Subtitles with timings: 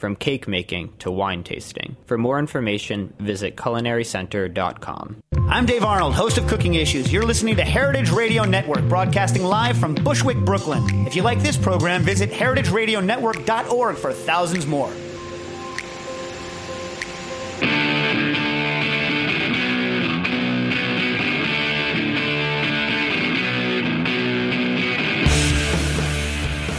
[0.00, 1.96] from cake making to wine tasting.
[2.06, 5.22] For more information, visit culinarycenter.com.
[5.48, 7.12] I'm Dave Arnold, host of Cooking Issues.
[7.12, 11.06] You're listening to Heritage Radio Network, broadcasting live from Bushwick, Brooklyn.
[11.06, 14.90] If you like this program, visit heritageradionetwork.org for thousands more.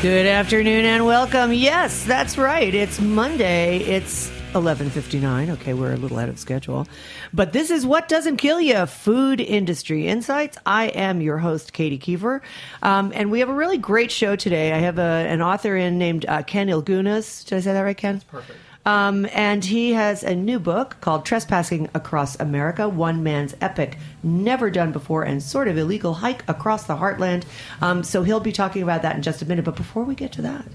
[0.02, 1.54] Good afternoon and welcome.
[1.54, 2.74] Yes, that's right.
[2.74, 3.78] It's Monday.
[3.82, 5.52] It's 11:59.
[5.52, 6.88] Okay, we're a little out of schedule.
[7.36, 10.58] But this is what doesn't kill you, food industry insights.
[10.66, 12.42] I am your host Katy Keiffer.
[12.82, 14.72] Um, and we have a really great show today.
[14.72, 17.46] I have a, an author in named uh, Ken Ilgunas.
[17.46, 18.16] Did I say that right, Ken?
[18.16, 18.58] That's perfect.
[18.86, 24.72] Um, and he has a new book called Trespassing Across America One Man's Epic, Never
[24.72, 27.44] Done Before, and Sort of Illegal Hike Across the Heartland.
[27.82, 29.66] Um, so he'll be talking about that in just a minute.
[29.66, 30.66] But before we get to that,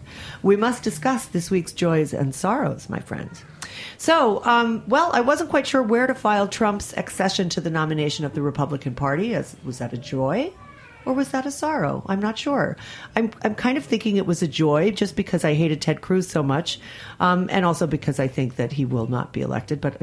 [0.43, 3.45] we must discuss this week's joys and sorrows, my friends.
[3.99, 8.25] So, um, well, I wasn't quite sure where to file Trump's accession to the nomination
[8.25, 9.34] of the Republican Party.
[9.34, 10.53] As was that a joy?
[11.06, 12.03] Or was that a sorrow?
[12.06, 12.77] I'm not sure.
[13.15, 16.28] I'm I'm kind of thinking it was a joy, just because I hated Ted Cruz
[16.28, 16.78] so much,
[17.21, 19.81] um, and also because I think that he will not be elected.
[19.81, 20.03] But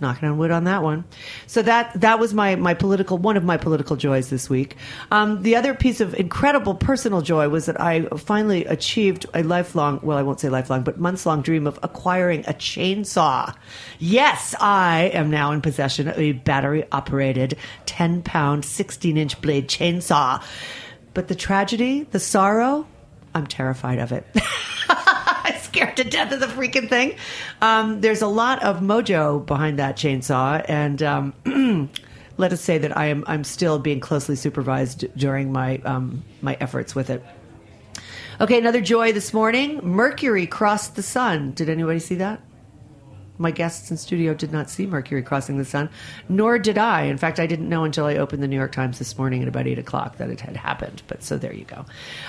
[0.00, 1.04] knocking on wood on that one.
[1.46, 4.76] So that that was my my political one of my political joys this week.
[5.10, 10.00] Um, the other piece of incredible personal joy was that I finally achieved a lifelong
[10.02, 13.54] well I won't say lifelong but months long dream of acquiring a chainsaw.
[13.98, 19.68] Yes, I am now in possession of a battery operated ten pound sixteen inch blade
[19.68, 20.42] chainsaw.
[21.14, 22.86] But the tragedy, the sorrow,
[23.34, 24.26] I'm terrified of it.
[25.72, 27.16] Scared to death of the freaking thing.
[27.62, 31.32] Um, there's a lot of mojo behind that chainsaw, and um,
[32.36, 36.58] let us say that I am I'm still being closely supervised during my um, my
[36.60, 37.24] efforts with it.
[38.38, 39.80] Okay, another joy this morning.
[39.82, 41.52] Mercury crossed the sun.
[41.52, 42.42] Did anybody see that?
[43.38, 45.88] My guests in studio did not see Mercury crossing the sun,
[46.28, 47.02] nor did I.
[47.02, 49.48] In fact, I didn't know until I opened the New York Times this morning at
[49.48, 51.02] about 8 o'clock that it had happened.
[51.06, 51.86] But so there you go.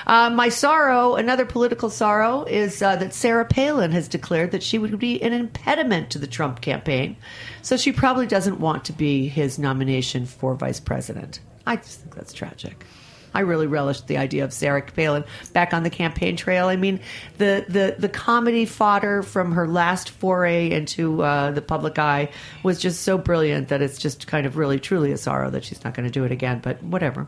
[0.07, 4.77] Uh, my sorrow, another political sorrow, is uh, that Sarah Palin has declared that she
[4.77, 7.17] would be an impediment to the Trump campaign.
[7.61, 11.39] So she probably doesn't want to be his nomination for vice president.
[11.65, 12.85] I just think that's tragic.
[13.33, 15.23] I really relished the idea of Sarah Palin
[15.53, 16.67] back on the campaign trail.
[16.67, 16.99] I mean,
[17.37, 22.29] the the the comedy fodder from her last foray into uh, the public eye
[22.63, 25.83] was just so brilliant that it's just kind of really truly a sorrow that she's
[25.83, 26.59] not going to do it again.
[26.63, 27.27] But whatever.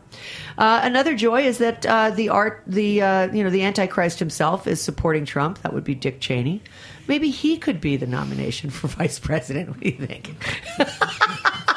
[0.58, 4.66] Uh, another joy is that uh, the art the uh, you know the Antichrist himself
[4.66, 5.62] is supporting Trump.
[5.62, 6.62] That would be Dick Cheney.
[7.08, 9.68] Maybe he could be the nomination for vice president.
[9.70, 10.34] What do you think?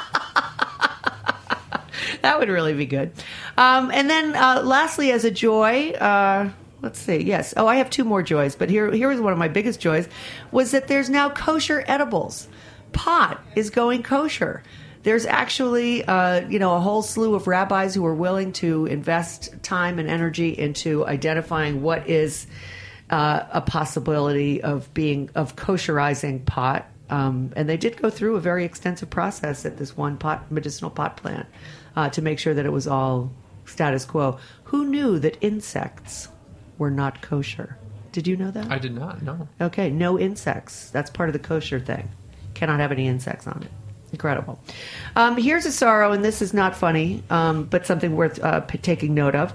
[2.21, 3.11] that would really be good.
[3.57, 6.49] Um, and then, uh, lastly, as a joy, uh,
[6.81, 7.17] let's see.
[7.17, 7.53] Yes.
[7.57, 10.07] Oh, I have two more joys, but here, here is one of my biggest joys:
[10.51, 12.47] was that there's now kosher edibles.
[12.91, 14.63] Pot is going kosher.
[15.03, 19.63] There's actually, uh, you know, a whole slew of rabbis who are willing to invest
[19.63, 22.47] time and energy into identifying what is
[23.09, 26.89] uh, a possibility of being of kosherizing pot.
[27.09, 30.91] Um, and they did go through a very extensive process at this one pot medicinal
[30.91, 31.47] pot plant
[31.95, 33.31] uh, to make sure that it was all
[33.65, 34.37] status quo.
[34.65, 36.29] Who knew that insects
[36.77, 37.77] were not kosher?
[38.11, 38.71] Did you know that?
[38.71, 39.47] I did not know.
[39.61, 40.89] Okay, no insects.
[40.89, 42.09] That's part of the kosher thing.
[42.53, 43.71] Cannot have any insects on it.
[44.11, 44.59] Incredible.
[45.15, 48.79] Um, here's a sorrow, and this is not funny, um, but something worth uh, p-
[48.79, 49.53] taking note of.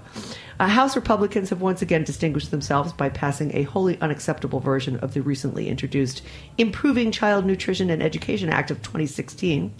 [0.60, 5.12] Uh, House Republicans have once again distinguished themselves by passing a wholly unacceptable version of
[5.12, 6.22] the recently introduced
[6.58, 9.74] Improving Child Nutrition and Education Act of 2016.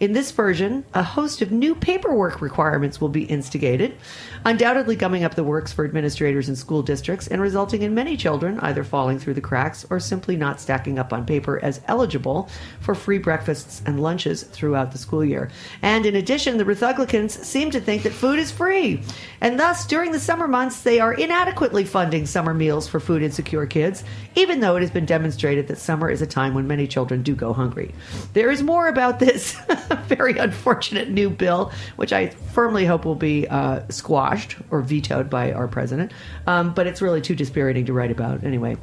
[0.00, 3.96] In this version, a host of new paperwork requirements will be instigated,
[4.44, 8.60] undoubtedly gumming up the works for administrators in school districts and resulting in many children
[8.60, 12.50] either falling through the cracks or simply not stacking up on paper as eligible
[12.80, 15.50] for free breakfasts and lunches throughout the school year.
[15.80, 19.02] And in addition, the Republicans seem to think that food is free,
[19.40, 23.66] and thus during the summer months they are inadequately funding summer meals for food insecure
[23.66, 24.04] kids,
[24.34, 27.34] even though it has been demonstrated that summer is a time when many children do
[27.34, 27.94] go hungry.
[28.32, 29.56] There is more about this
[30.06, 35.52] very unfortunate new bill, which I firmly hope will be uh, squashed or vetoed by
[35.52, 36.12] our president.
[36.46, 38.44] Um, but it's really too dispiriting to write about.
[38.44, 38.76] Anyway,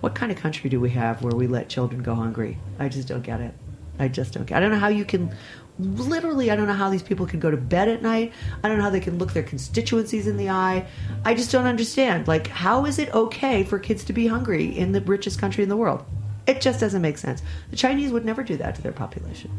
[0.00, 2.58] what kind of country do we have where we let children go hungry?
[2.78, 3.54] I just don't get it.
[3.98, 4.58] I just don't get.
[4.58, 5.34] I don't know how you can.
[5.78, 8.32] Literally, I don't know how these people can go to bed at night.
[8.62, 10.86] I don't know how they can look their constituencies in the eye.
[11.24, 12.26] I just don't understand.
[12.26, 15.68] Like, how is it okay for kids to be hungry in the richest country in
[15.68, 16.04] the world?
[16.46, 17.42] It just doesn't make sense.
[17.70, 19.50] The Chinese would never do that to their population.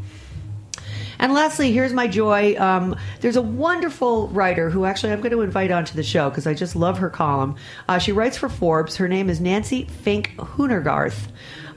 [1.19, 2.56] And lastly, here's my joy.
[2.60, 6.46] Um, there's a wonderful writer who actually I'm going to invite onto the show because
[6.46, 7.56] I just love her column.
[7.88, 8.98] Uh, she writes for Forbes.
[8.98, 11.28] Her name is Nancy Fink Huehnergarth.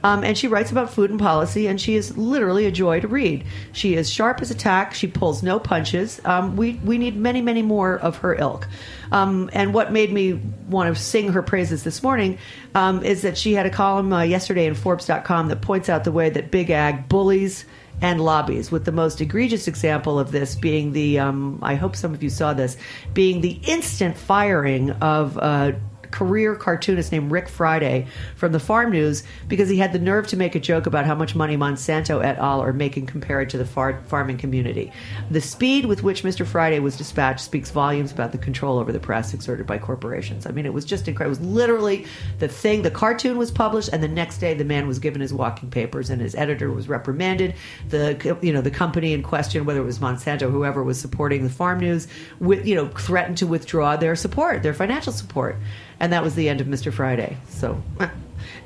[0.03, 3.07] Um, and she writes about food and policy, and she is literally a joy to
[3.07, 3.45] read.
[3.71, 4.93] She is sharp as a tack.
[4.93, 6.19] She pulls no punches.
[6.25, 8.67] Um, we we need many many more of her ilk.
[9.11, 10.33] Um, and what made me
[10.69, 12.37] want to sing her praises this morning
[12.73, 16.11] um, is that she had a column uh, yesterday in Forbes.com that points out the
[16.11, 17.65] way that big ag bullies
[18.01, 22.13] and lobbies, with the most egregious example of this being the, um, I hope some
[22.15, 22.75] of you saw this,
[23.13, 25.73] being the instant firing of uh,
[26.11, 30.37] career cartoonist named Rick Friday from the Farm News because he had the nerve to
[30.37, 32.61] make a joke about how much money Monsanto et al.
[32.61, 34.91] are making compared to the far- farming community.
[35.29, 36.45] The speed with which Mr.
[36.45, 40.45] Friday was dispatched speaks volumes about the control over the press exerted by corporations.
[40.45, 41.35] I mean, it was just incredible.
[41.35, 42.05] It was literally
[42.39, 42.81] the thing.
[42.81, 46.09] The cartoon was published, and the next day the man was given his walking papers,
[46.09, 47.55] and his editor was reprimanded.
[47.89, 51.49] The you know the company in question, whether it was Monsanto, whoever was supporting the
[51.49, 52.07] Farm News,
[52.39, 55.57] with you know threatened to withdraw their support, their financial support
[56.01, 56.91] and that was the end of Mr.
[56.91, 57.37] Friday.
[57.47, 57.81] So,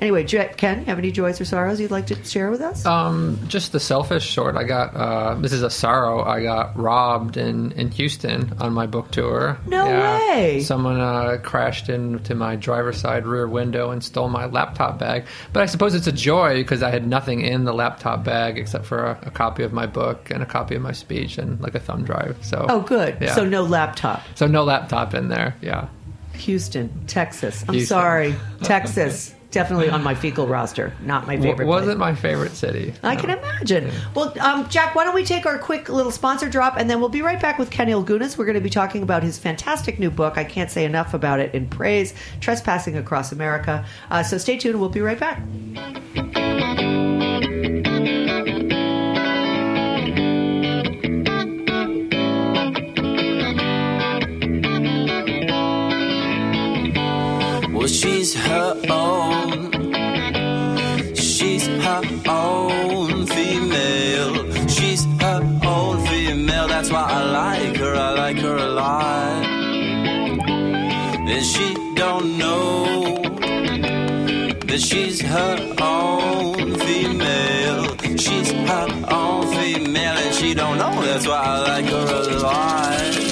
[0.00, 2.86] anyway, Ken, have any joys or sorrows you'd like to share with us?
[2.86, 4.56] Um, just the selfish sort.
[4.56, 6.24] I got uh, this is a sorrow.
[6.24, 9.58] I got robbed in in Houston on my book tour.
[9.66, 10.62] No way.
[10.62, 15.26] Someone uh, crashed into my driver's side rear window and stole my laptop bag.
[15.52, 18.86] But I suppose it's a joy because I had nothing in the laptop bag except
[18.86, 21.74] for a, a copy of my book and a copy of my speech and like
[21.74, 22.38] a thumb drive.
[22.40, 23.18] So oh, good.
[23.20, 23.34] Yeah.
[23.34, 24.22] So no laptop.
[24.36, 25.54] So no laptop in there.
[25.60, 25.88] Yeah.
[26.36, 27.64] Houston, Texas.
[27.68, 27.88] I'm Houston.
[27.88, 29.32] sorry, Texas.
[29.52, 30.92] Definitely on my fecal roster.
[31.00, 31.64] Not my favorite.
[31.64, 32.14] W- wasn't place.
[32.14, 32.92] my favorite city.
[33.02, 33.20] I No.
[33.22, 33.90] can imagine.
[34.14, 37.08] Well, um, Jack, why don't we take our quick little sponsor drop, and then we'll
[37.08, 38.36] be right back with Kenny Ilgunas.
[38.36, 40.36] We're going to be talking about his fantastic new book.
[40.36, 43.86] I can't say enough about it in praise, Trespassing Across America.
[44.10, 44.78] Uh, so stay tuned.
[44.78, 45.40] We'll be right back.
[57.86, 59.70] Well, she's her own.
[61.14, 64.66] She's her own female.
[64.66, 66.66] She's her own female.
[66.66, 67.94] That's why I like her.
[67.94, 69.44] I like her a lot.
[71.30, 73.22] And she don't know
[74.66, 77.96] that she's her own female.
[78.18, 81.04] She's her own female, and she don't know.
[81.04, 83.26] That's why I like her a lot.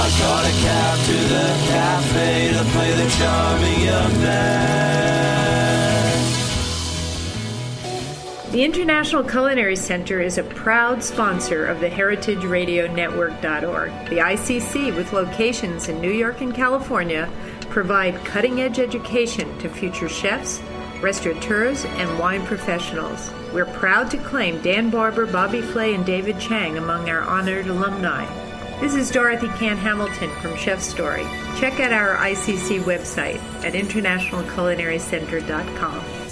[0.00, 4.54] I got a cab to the cafe to play the charming young man.
[8.52, 13.90] The International Culinary Center is a proud sponsor of the heritageradionetwork.org.
[14.08, 17.28] The ICC, with locations in New York and California,
[17.68, 20.60] provide cutting edge education to future chefs,
[21.00, 23.32] restaurateurs, and wine professionals.
[23.52, 28.47] We're proud to claim Dan Barber, Bobby Flay, and David Chang among our honored alumni.
[28.80, 31.24] This is Dorothy Cann Hamilton from Chef Story.
[31.56, 36.27] Check out our ICC website at internationalculinarycenter.com.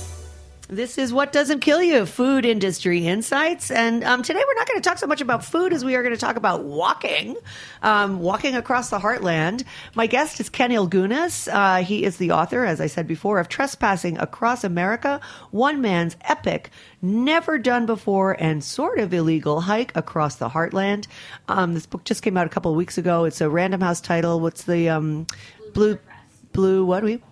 [0.69, 3.71] This is What Doesn't Kill You Food Industry Insights.
[3.71, 6.03] And um, today we're not going to talk so much about food as we are
[6.03, 7.37] going to talk about walking,
[7.83, 9.63] um, walking across the heartland.
[9.95, 11.47] My guest is Ken Ilgunas.
[11.47, 15.21] Uh, he is the author, as I said before, of Trespassing Across America,
[15.53, 16.71] one man's epic,
[17.01, 21.07] never done before, and sort of illegal hike across the heartland.
[21.47, 23.25] Um, this book just came out a couple of weeks ago.
[23.25, 24.41] It's a Random House title.
[24.41, 25.29] What's the um,
[25.75, 25.97] blue?
[26.53, 27.23] Blue, what do we?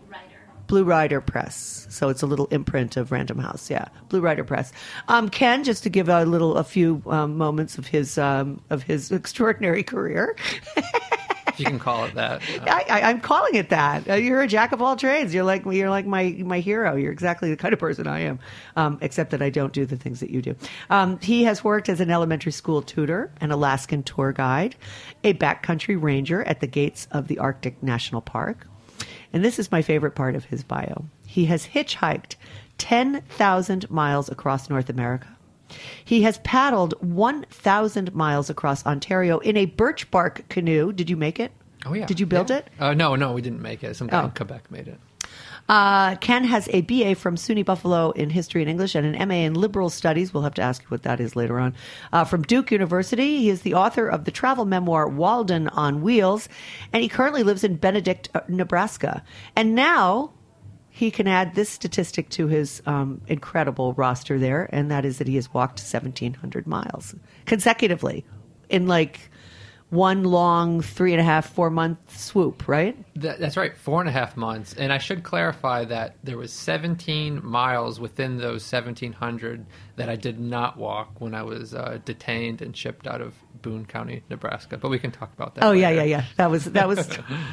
[0.75, 1.87] Blue Rider Press.
[1.89, 3.71] So it's a little imprint of Random House.
[3.71, 4.73] Yeah, Blue Rider Press.
[5.07, 8.83] Um, Ken, just to give a little, a few um, moments of his um, of
[8.83, 10.35] his extraordinary career.
[10.77, 12.43] if you can call it that.
[12.43, 14.11] Uh, I, I, I'm calling it that.
[14.11, 15.33] Uh, you're a jack of all trades.
[15.33, 16.97] You're like you're like my my hero.
[16.97, 18.41] You're exactly the kind of person I am,
[18.75, 20.57] um, except that I don't do the things that you do.
[20.91, 24.75] Um, he has worked as an elementary school tutor, an Alaskan tour guide,
[25.23, 28.67] a backcountry ranger at the gates of the Arctic National Park,
[29.35, 31.05] and this is my favorite part of his bio.
[31.27, 32.37] He has hitchhiked
[32.79, 35.29] 10,000 miles across North America.
[36.05, 40.93] He has paddled 1,000 miles across Ontario in a birch bark canoe.
[40.93, 41.53] Did you make it?
[41.87, 42.07] oh yeah.
[42.07, 42.59] Did you build Yeah.
[42.59, 42.69] it?
[42.81, 43.95] Uh, no, no, we didn't make it.
[43.97, 44.27] Some guy Oh.
[44.27, 44.99] in Quebec made it.
[45.69, 49.35] Uh, Ken has a BA from SUNY Buffalo in History and English and an MA
[49.37, 50.35] in Liberal Studies.
[50.35, 51.75] We'll have to ask you what that is later on.
[52.13, 56.49] Uh, from Duke University, he is the author of the travel memoir Walden on Wheels,
[56.93, 59.25] and he currently lives in Benedict, uh, Nebraska.
[59.57, 60.33] And now
[60.91, 65.27] he can add this statistic to his um, incredible roster there, and that is that
[65.27, 67.15] he has walked 1,700 miles
[67.47, 68.25] consecutively
[68.69, 69.31] in like
[69.91, 72.97] one long three and a half, four month swoop, right?
[73.17, 74.75] That, that's right, four and a half months.
[74.75, 80.41] And I should clarify that there was 17 miles within those 1,700 that I did
[80.41, 84.77] not walk when I was uh, detained and shipped out of Boone County, Nebraska.
[84.77, 85.65] But we can talk about that.
[85.65, 86.25] Oh yeah, yeah, yeah.
[86.37, 87.09] That was that was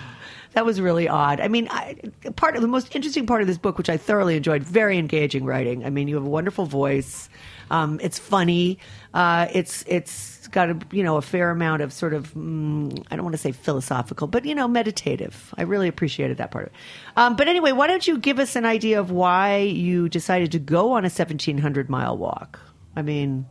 [0.53, 1.39] that was really odd.
[1.39, 1.95] I mean, I,
[2.35, 5.45] part of the most interesting part of this book, which I thoroughly enjoyed, very engaging
[5.45, 5.85] writing.
[5.85, 7.29] I mean, you have a wonderful voice.
[7.71, 8.77] Um, it's funny.
[9.13, 13.15] Uh, it's it's got a you know a fair amount of sort of mm, I
[13.15, 15.53] don't want to say philosophical, but you know meditative.
[15.57, 16.77] I really appreciated that part of it.
[17.15, 20.59] Um, but anyway, why don't you give us an idea of why you decided to
[20.59, 22.59] go on a seventeen hundred mile walk?
[22.95, 23.47] I mean.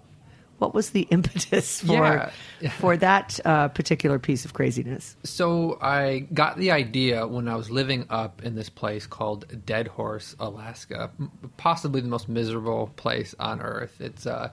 [0.60, 2.70] What was the impetus for Yeah.
[2.78, 5.16] for that uh, particular piece of craziness?
[5.24, 10.36] So I got the idea when I was living up in this place called Deadhorse,
[10.38, 11.10] Alaska,
[11.56, 13.96] possibly the most miserable place on earth.
[14.00, 14.50] It's uh,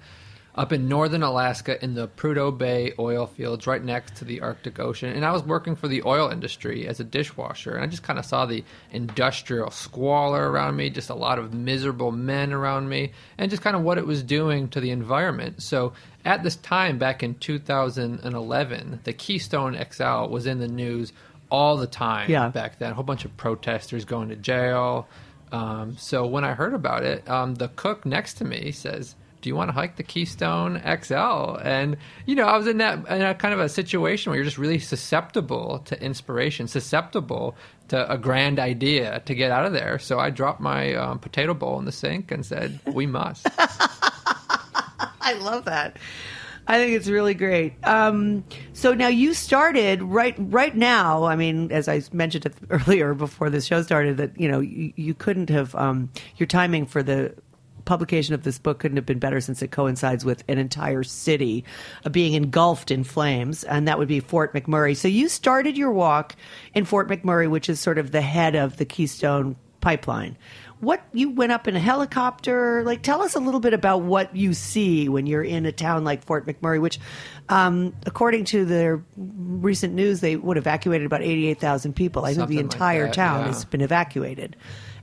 [0.58, 4.80] up in northern Alaska in the Prudhoe Bay oil fields, right next to the Arctic
[4.80, 5.12] Ocean.
[5.14, 8.18] And I was working for the oil industry as a dishwasher, and I just kind
[8.18, 13.12] of saw the industrial squalor around me, just a lot of miserable men around me,
[13.38, 15.62] and just kind of what it was doing to the environment.
[15.62, 15.94] So
[16.26, 21.14] at this time, back in 2011, the Keystone XL was in the news
[21.50, 22.50] all the time Yeah.
[22.50, 22.92] back then.
[22.92, 25.08] A whole bunch of protesters going to jail.
[25.52, 29.16] Um, so when I heard about it, um, the cook next to me says,
[29.48, 33.08] "Do you want to hike the Keystone XL?" And you know, I was in that
[33.08, 37.56] in a kind of a situation where you're just really susceptible to inspiration, susceptible
[37.88, 40.00] to a grand idea to get out of there.
[40.00, 43.48] So I dropped my um, potato bowl in the sink and said, "We must."
[45.22, 45.96] I love that.
[46.68, 47.76] I think it's really great.
[47.88, 51.24] Um, so now you started right right now.
[51.24, 55.14] I mean, as I mentioned earlier before the show started, that you know you, you
[55.14, 57.34] couldn't have um, your timing for the
[57.88, 61.64] publication of this book couldn't have been better since it coincides with an entire city
[62.06, 64.96] uh, being engulfed in flames, and that would be Fort McMurray.
[64.96, 66.36] So you started your walk
[66.76, 70.38] in Fort McMurray, which is sort of the head of the Keystone Pipeline.
[70.80, 72.84] What you went up in a helicopter?
[72.84, 76.04] Like, tell us a little bit about what you see when you're in a town
[76.04, 77.00] like Fort McMurray, which,
[77.50, 82.26] um, according to the recent news, they would evacuated about eighty-eight thousand people.
[82.26, 83.48] I think the like entire that, town yeah.
[83.48, 84.56] has been evacuated,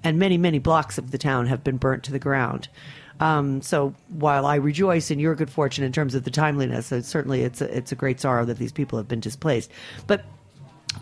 [0.04, 2.68] and many, many blocks of the town have been burnt to the ground.
[3.20, 7.00] Um, so while I rejoice in your good fortune in terms of the timeliness, uh,
[7.02, 9.70] certainly it's a, it's a great sorrow that these people have been displaced.
[10.06, 10.24] But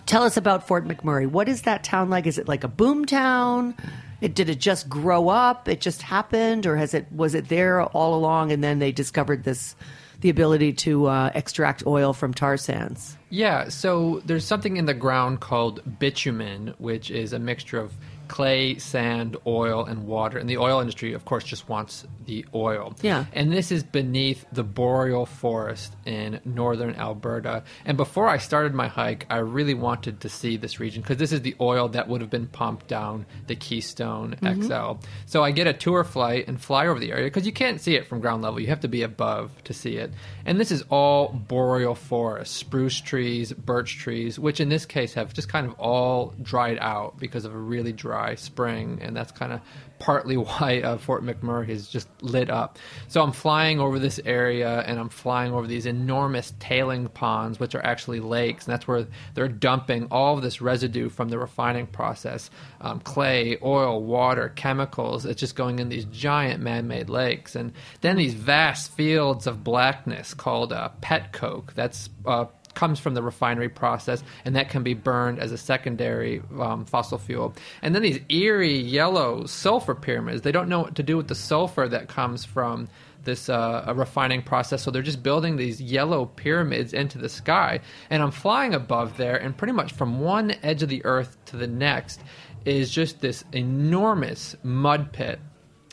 [0.07, 1.27] tell us about Fort McMurray.
[1.27, 2.27] What is that town like?
[2.27, 3.75] Is it like a boom town?
[4.21, 5.69] It, did it just grow up?
[5.69, 9.43] It just happened, or has it was it there all along, and then they discovered
[9.43, 9.75] this
[10.21, 13.17] the ability to uh, extract oil from tar sands?
[13.31, 17.93] Yeah, so there's something in the ground called bitumen, which is a mixture of
[18.33, 20.39] clay, sand, oil, and water.
[20.39, 22.95] And the oil industry, of course, just wants the oil.
[23.03, 23.27] Yeah.
[23.35, 27.63] And this is beneath the boreal forest in northern Alberta.
[27.85, 31.31] And before I started my hike, I really wanted to see this region because this
[31.31, 34.63] is the oil that would have been pumped down the Keystone mm-hmm.
[34.63, 35.07] XL.
[35.27, 37.97] So I get a tour flight and fly over the area because you can't see
[37.97, 38.61] it from ground level.
[38.61, 40.11] You have to be above to see it.
[40.45, 45.33] And this is all boreal forest, spruce trees, birch trees, which in this case have
[45.33, 48.99] just kind of all dried out because of a really dry spring.
[49.03, 49.61] And that's kind of
[50.03, 52.79] partly why uh, Fort McMurray is just lit up.
[53.09, 57.75] So I'm flying over this area and I'm flying over these enormous tailing ponds, which
[57.75, 58.67] are actually lakes.
[58.67, 63.59] And that's where they're dumping all of this residue from the refining process um, clay,
[63.63, 65.25] oil, water, chemicals.
[65.25, 67.55] It's just going in these giant man made lakes.
[67.55, 71.75] And then these vast fields of blackness called uh, pet coke.
[71.75, 76.43] That's uh, comes from the refinery process, and that can be burned as a secondary
[76.59, 77.55] um, fossil fuel.
[77.83, 80.43] And then these eerie yellow sulfur pyramids.
[80.43, 82.89] They don't know what to do with the sulfur that comes from
[83.25, 84.83] this uh, a refining process.
[84.83, 87.81] So they're just building these yellow pyramids into the sky.
[88.11, 91.57] And I'm flying above there, and pretty much from one edge of the Earth to
[91.57, 92.21] the next
[92.65, 95.39] is just this enormous mud pit.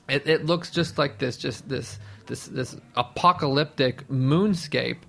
[0.07, 4.99] It, it looks just like this, just this this this apocalyptic moonscape.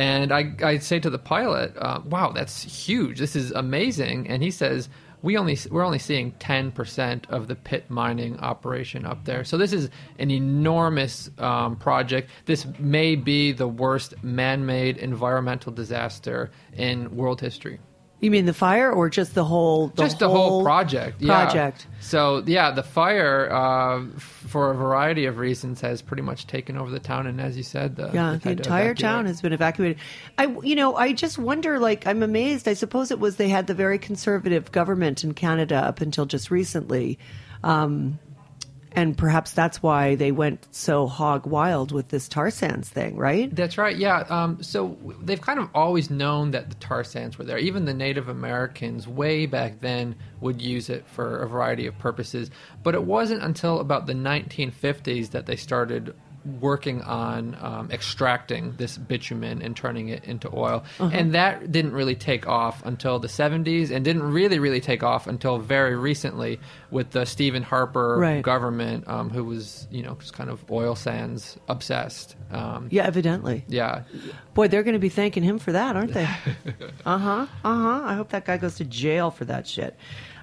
[0.00, 3.18] And I, I say to the pilot, uh, "Wow, that's huge!
[3.18, 4.88] This is amazing." And he says,
[5.20, 9.44] we only we're only seeing 10% of the pit mining operation up there.
[9.44, 12.30] So this is an enormous um, project.
[12.46, 17.78] This may be the worst man-made environmental disaster in world history.
[18.20, 19.88] You mean the fire, or just the whole?
[19.88, 21.22] The Just the whole project.
[21.22, 21.44] yeah.
[21.44, 21.86] Project.
[22.00, 26.90] So yeah, the fire, uh, for a variety of reasons, has pretty much taken over
[26.90, 27.26] the town.
[27.26, 29.96] And as you said, the, Yeah, the entire town has been evacuated.
[30.36, 31.78] I, you know, I just wonder.
[31.78, 32.68] Like, I'm amazed.
[32.68, 36.50] I suppose it was they had the very conservative government in Canada up until just
[36.50, 37.18] recently,
[37.64, 38.18] um,
[38.92, 43.54] and perhaps that's why they went so hog wild with this tar sands thing, right?
[43.54, 43.96] That's right.
[43.96, 44.24] Yeah.
[44.28, 47.58] Um, so they've kind of always known that the tar sands were there.
[47.58, 52.50] Even the Native Americans, way back then, would use it for a variety of purposes.
[52.82, 56.14] But it wasn't until about the 1950s that they started
[56.60, 60.84] working on um, extracting this bitumen and turning it into oil.
[60.98, 61.10] Uh-huh.
[61.12, 65.26] And that didn't really take off until the 70s and didn't really, really take off
[65.26, 66.58] until very recently
[66.90, 68.42] with the Stephen Harper Right.
[68.42, 72.36] government, um, who was, you know, just kind of oil sands obsessed.
[72.50, 73.64] Um, Yeah, evidently.
[73.68, 74.04] yeah.
[74.54, 76.24] Boy, they're going to be thanking him for that, aren't they?
[77.04, 77.46] uh huh.
[77.64, 78.02] Uh huh.
[78.04, 79.94] I hope that guy goes to jail for that shit.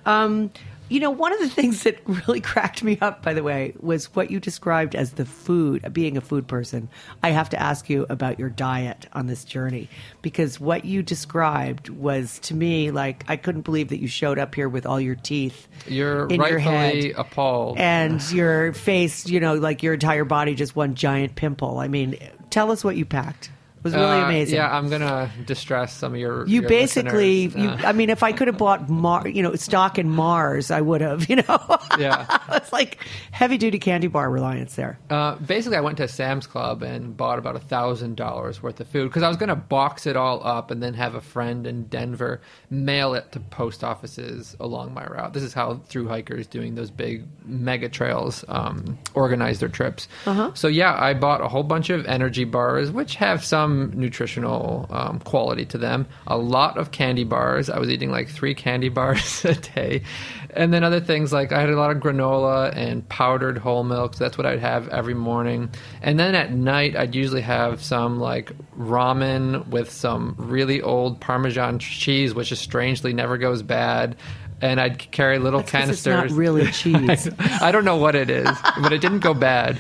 [0.06, 0.52] Um,
[0.90, 4.14] you know, one of the things that really cracked me up, by the way, was
[4.16, 6.90] what you described as the food, being a food person.
[7.24, 9.90] I have to ask you about your diet on this journey
[10.22, 14.56] because what you described was to me like I couldn't believe that you showed up
[14.56, 17.78] here with all your teeth You're in your head appalled.
[17.78, 21.80] and your face, you know, like your entire body just one giant pimple.
[21.80, 22.18] I mean,
[22.50, 23.50] tell us what you packed.
[23.78, 24.56] It was really Uh, amazing.
[24.56, 26.46] Yeah, I'm gonna distress some of your.
[26.48, 29.56] You your basically, you, Uh, I mean, if I could have bought, Mar, you know,
[29.56, 31.28] stock in Mars, I would have.
[31.30, 32.26] You know, yeah.
[32.54, 34.98] it's like heavy duty candy bar reliance there.
[35.10, 38.88] Uh, basically, I went to Sam's Club and bought about a thousand dollars worth of
[38.88, 41.68] food because I was going to box it all up and then have a friend
[41.68, 45.34] in Denver mail it to post offices along my route.
[45.34, 50.08] This is how through hikers doing those big mega trails um, organize their trips.
[50.54, 55.20] So yeah, I bought a whole bunch of energy bars, which have some nutritional um,
[55.20, 56.08] quality to them.
[56.28, 57.70] A lot of candy bars.
[57.70, 60.04] I was eating like three candy bars a day,
[60.52, 64.16] and then other things like I had a lot of granola and powdered whole milk.
[64.16, 65.70] So that's what I'd have every morning.
[66.02, 71.80] And then at night, I'd usually have some like ramen with some really old Parmesan
[71.80, 74.16] cheese, which is strangely never goes bad.
[74.60, 76.24] And I'd carry little That's canisters.
[76.24, 77.30] It's not really cheese.
[77.40, 78.50] I don't know what it is,
[78.82, 79.80] but it didn't go bad.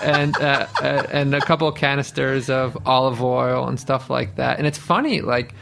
[0.00, 4.58] And uh, uh, and a couple of canisters of olive oil and stuff like that.
[4.58, 5.54] And it's funny, like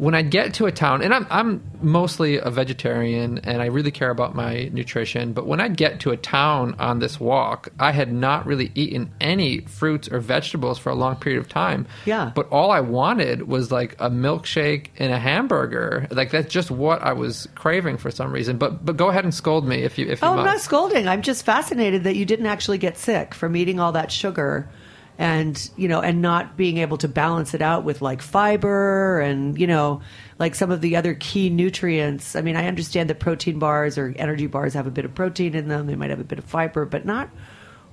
[0.00, 3.90] when I get to a town, and I'm I'm mostly a vegetarian, and I really
[3.90, 5.34] care about my nutrition.
[5.34, 9.12] But when I get to a town on this walk, I had not really eaten
[9.20, 11.86] any fruits or vegetables for a long period of time.
[12.06, 12.32] Yeah.
[12.34, 16.06] But all I wanted was like a milkshake and a hamburger.
[16.10, 18.56] Like that's just what I was craving for some reason.
[18.56, 21.08] But but go ahead and scold me if you if you Oh, I'm not scolding.
[21.08, 24.66] I'm just fascinated that you didn't actually get sick from eating all that sugar
[25.20, 29.60] and, you know, and not being able to balance it out with like fiber and,
[29.60, 30.00] you know,
[30.38, 32.34] like some of the other key nutrients.
[32.34, 35.54] I mean, I understand that protein bars or energy bars have a bit of protein
[35.54, 35.86] in them.
[35.86, 37.28] They might have a bit of fiber, but not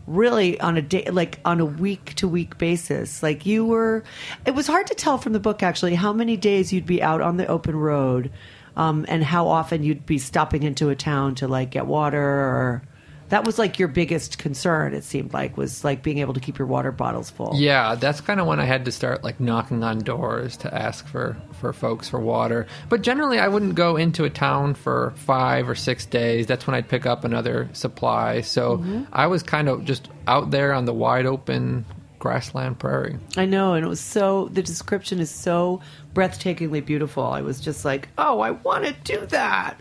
[0.06, 4.06] really on a day like on a week to week basis like you were
[4.46, 7.20] it was hard to tell from the book actually how many days you'd be out
[7.20, 8.32] on the open road
[8.78, 12.84] um, and how often you'd be stopping into a town to like get water or
[13.30, 16.58] that was like your biggest concern it seemed like was like being able to keep
[16.58, 19.84] your water bottles full Yeah, that's kind of when I had to start like knocking
[19.84, 22.68] on doors to ask for for folks for water.
[22.90, 26.46] But generally, I wouldn't go into a town for five or six days.
[26.46, 28.42] That's when I'd pick up another supply.
[28.42, 31.86] So I was kind of just out there on the wide open
[32.20, 33.18] grassland prairie.
[33.36, 34.50] I know, and it was so.
[34.50, 35.82] The description is so
[36.14, 37.24] breathtakingly beautiful.
[37.24, 39.80] I was just like, oh, I want to do that.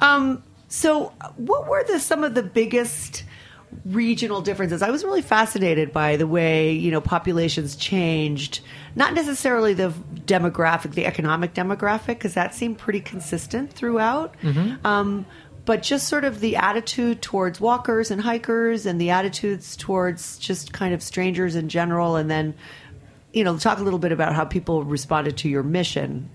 [0.00, 3.24] Um, so, what were the some of the biggest
[3.84, 4.82] regional differences?
[4.82, 8.60] I was really fascinated by the way you know populations changed.
[8.94, 9.92] Not necessarily the
[10.26, 14.34] demographic, the economic demographic, because that seemed pretty consistent throughout.
[14.84, 15.26] Um,
[15.64, 20.72] but just sort of the attitude towards walkers and hikers and the attitudes towards just
[20.72, 22.54] kind of strangers in general and then
[23.32, 26.30] you know, talk a little bit about how people responded to your mission.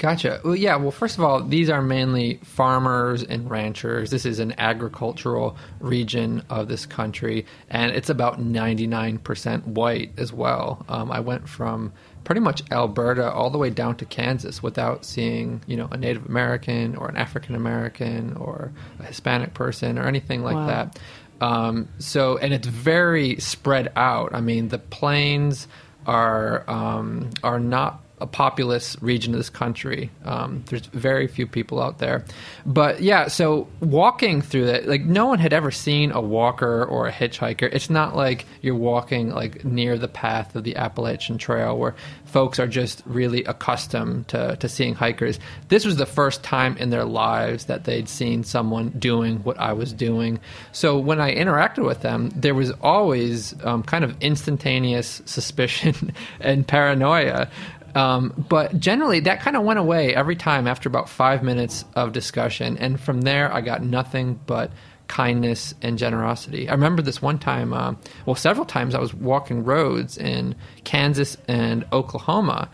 [0.00, 0.40] Gotcha.
[0.42, 0.76] Well, yeah.
[0.76, 4.08] Well, first of all, these are mainly farmers and ranchers.
[4.08, 10.86] This is an agricultural region of this country, and it's about 99% white as well.
[10.88, 11.92] Um, I went from
[12.24, 16.24] pretty much Alberta all the way down to Kansas without seeing, you know, a Native
[16.24, 20.66] American or an African American or a Hispanic person or anything like Wow.
[20.66, 20.98] that.
[21.42, 24.34] Um, so, and it's very spread out.
[24.34, 25.68] I mean, the plains
[26.06, 30.10] are um, are not a populous region of this country.
[30.24, 32.24] Um, there's very few people out there,
[32.66, 33.28] but yeah.
[33.28, 37.68] So walking through that, like no one had ever seen a walker or a hitchhiker.
[37.72, 42.58] It's not like you're walking like near the path of the Appalachian Trail where folks
[42.58, 45.38] are just really accustomed to, to seeing hikers.
[45.68, 49.72] This was the first time in their lives that they'd seen someone doing what I
[49.72, 50.38] was doing.
[50.72, 56.66] So when I interacted with them, there was always um, kind of instantaneous suspicion and
[56.66, 57.50] paranoia.
[57.94, 62.12] Um, but generally, that kind of went away every time after about five minutes of
[62.12, 62.76] discussion.
[62.78, 64.70] And from there, I got nothing but
[65.08, 66.68] kindness and generosity.
[66.68, 67.94] I remember this one time, uh,
[68.26, 72.70] well, several times I was walking roads in Kansas and Oklahoma,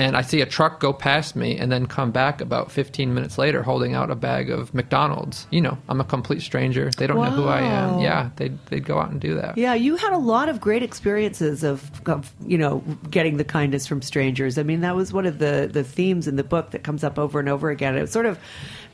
[0.00, 3.36] and I see a truck go past me and then come back about 15 minutes
[3.36, 5.46] later holding out a bag of McDonald's.
[5.50, 6.90] You know, I'm a complete stranger.
[6.96, 7.98] They don't know who I am.
[7.98, 9.58] Yeah, they'd, they'd go out and do that.
[9.58, 12.78] Yeah, you had a lot of great experiences of, of you know
[13.10, 14.56] getting the kindness from strangers.
[14.56, 17.18] I mean, that was one of the the themes in the book that comes up
[17.18, 17.94] over and over again.
[17.94, 18.38] It sort of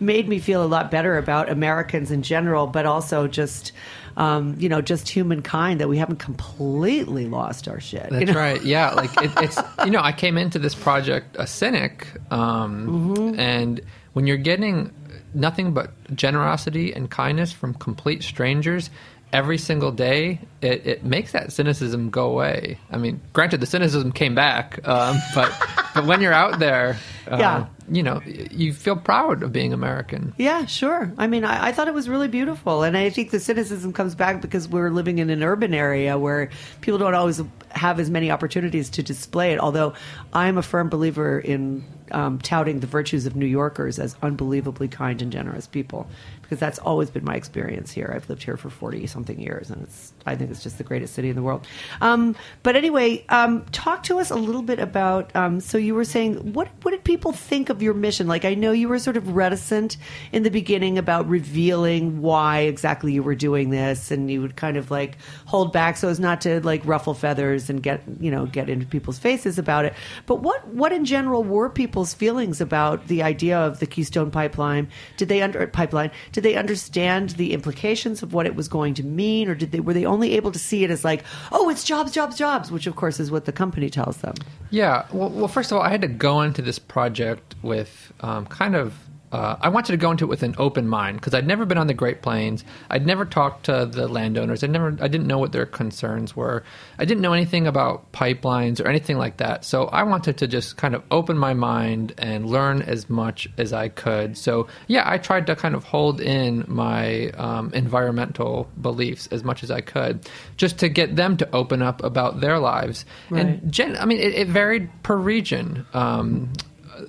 [0.00, 3.70] made me feel a lot better about Americans in general, but also just
[4.16, 8.10] um, you know just humankind that we haven't completely lost our shit.
[8.10, 8.38] you That's know?
[8.38, 8.62] right.
[8.64, 13.80] Yeah, like it, it's you know I came into this project a cynic, um, and
[14.14, 14.92] when you're getting
[15.34, 18.88] nothing but generosity and kindness from complete strangers
[19.32, 22.78] every single day, it, it makes that cynicism go away.
[22.90, 25.52] I mean, granted, the cynicism came back, um, but
[25.94, 26.96] but when you're out there,
[27.30, 27.66] uh, Yeah.
[27.88, 30.34] You know, you feel proud of being American.
[30.36, 31.12] Yeah, sure.
[31.18, 34.14] I mean, I, I thought it was really beautiful, and I think the cynicism comes
[34.14, 38.30] back because we're living in an urban area where people don't always have as many
[38.30, 39.60] opportunities to display it.
[39.60, 39.94] Although
[40.32, 45.20] I'm a firm believer in um, touting the virtues of New Yorkers as unbelievably kind
[45.22, 46.08] and generous people,
[46.46, 48.12] because that's always been my experience here.
[48.14, 51.14] I've lived here for forty something years, and it's I think it's just the greatest
[51.14, 51.66] city in the world.
[52.00, 55.34] Um, but anyway, um, talk to us a little bit about.
[55.34, 58.28] Um, so you were saying, what what did people think of your mission?
[58.28, 59.96] Like, I know you were sort of reticent
[60.32, 64.76] in the beginning about revealing why exactly you were doing this, and you would kind
[64.76, 68.46] of like hold back so as not to like ruffle feathers and get you know
[68.46, 69.94] get into people's faces about it.
[70.26, 74.88] But what what in general were people's feelings about the idea of the Keystone Pipeline?
[75.16, 76.10] Did they under pipeline?
[76.36, 79.80] Did they understand the implications of what it was going to mean, or did they
[79.80, 82.86] were they only able to see it as like, oh, it's jobs, jobs, jobs, which
[82.86, 84.34] of course is what the company tells them.
[84.68, 85.06] Yeah.
[85.14, 88.76] Well, well, first of all, I had to go into this project with um, kind
[88.76, 88.98] of.
[89.36, 91.76] Uh, I wanted to go into it with an open mind because I'd never been
[91.76, 92.64] on the Great Plains.
[92.88, 94.64] I'd never talked to the landowners.
[94.64, 94.96] I never.
[94.98, 96.64] I didn't know what their concerns were.
[96.98, 99.66] I didn't know anything about pipelines or anything like that.
[99.66, 103.74] So I wanted to just kind of open my mind and learn as much as
[103.74, 104.38] I could.
[104.38, 109.62] So yeah, I tried to kind of hold in my um, environmental beliefs as much
[109.62, 113.04] as I could, just to get them to open up about their lives.
[113.28, 113.44] Right.
[113.44, 115.84] And gen- I mean, it, it varied per region.
[115.92, 116.54] Um,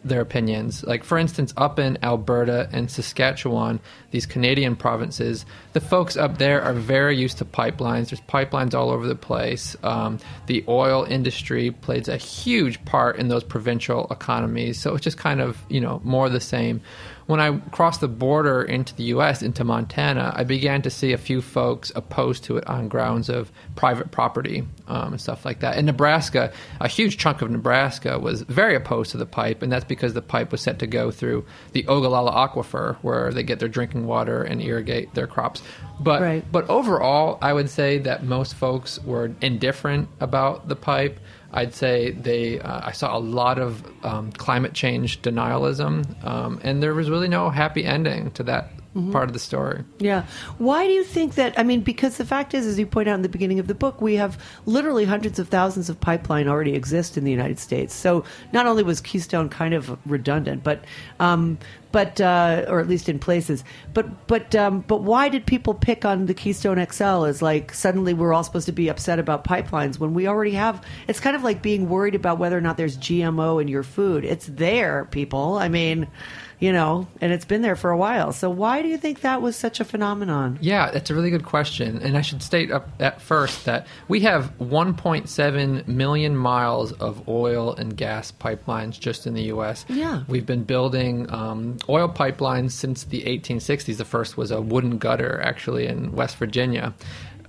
[0.03, 0.83] their opinions.
[0.83, 3.79] Like, for instance, up in Alberta and Saskatchewan,
[4.11, 8.09] these Canadian provinces, the folks up there are very used to pipelines.
[8.09, 9.75] There's pipelines all over the place.
[9.83, 14.79] Um, the oil industry plays a huge part in those provincial economies.
[14.79, 16.81] So it's just kind of, you know, more the same.
[17.27, 21.17] When I crossed the border into the U.S., into Montana, I began to see a
[21.17, 25.77] few folks opposed to it on grounds of private property um, and stuff like that.
[25.77, 29.83] In Nebraska, a huge chunk of Nebraska was very opposed to the pipe, and that's
[29.83, 33.67] because the pipe was set to go through the Ogallala Aquifer, where they get their
[33.67, 35.61] drinking water and irrigate their crops.
[35.99, 36.45] But Right.
[36.49, 41.19] but overall, I would say that most folks were indifferent about the pipe.
[41.53, 42.59] I'd say they.
[42.59, 47.29] Uh, I saw a lot of um, climate change denialism, um, and there was really
[47.29, 48.71] no happy ending to that
[49.11, 49.83] part of the story.
[49.99, 50.25] Yeah.
[50.57, 51.57] Why do you think that?
[51.57, 53.75] I mean, because the fact is, as you point out in the beginning of the
[53.75, 57.93] book, we have literally hundreds of thousands of pipeline already exist in the United States.
[57.93, 60.83] So not only was Keystone kind of redundant, but
[61.19, 61.57] um,
[61.91, 63.63] but uh, or at least in places.
[63.93, 68.13] But but um, but why did people pick on the Keystone XL as like suddenly
[68.13, 70.83] we're all supposed to be upset about pipelines when we already have?
[71.07, 74.25] It's kind of like being worried about whether or not there's GMO in your food.
[74.25, 75.57] It's there, people.
[75.57, 76.07] I mean,
[76.59, 78.31] you know, and it's been there for a while.
[78.33, 80.57] So why do you think that was such a phenomenon?
[80.59, 82.01] Yeah, that's a really good question.
[82.01, 87.73] And I should state up at first that we have 1.7 million miles of oil
[87.75, 89.85] and gas pipelines just in the U.S.
[89.87, 90.23] Yeah.
[90.27, 93.97] We've been building um, oil pipelines since the 1860s.
[93.97, 96.93] The first was a wooden gutter, actually, in West Virginia.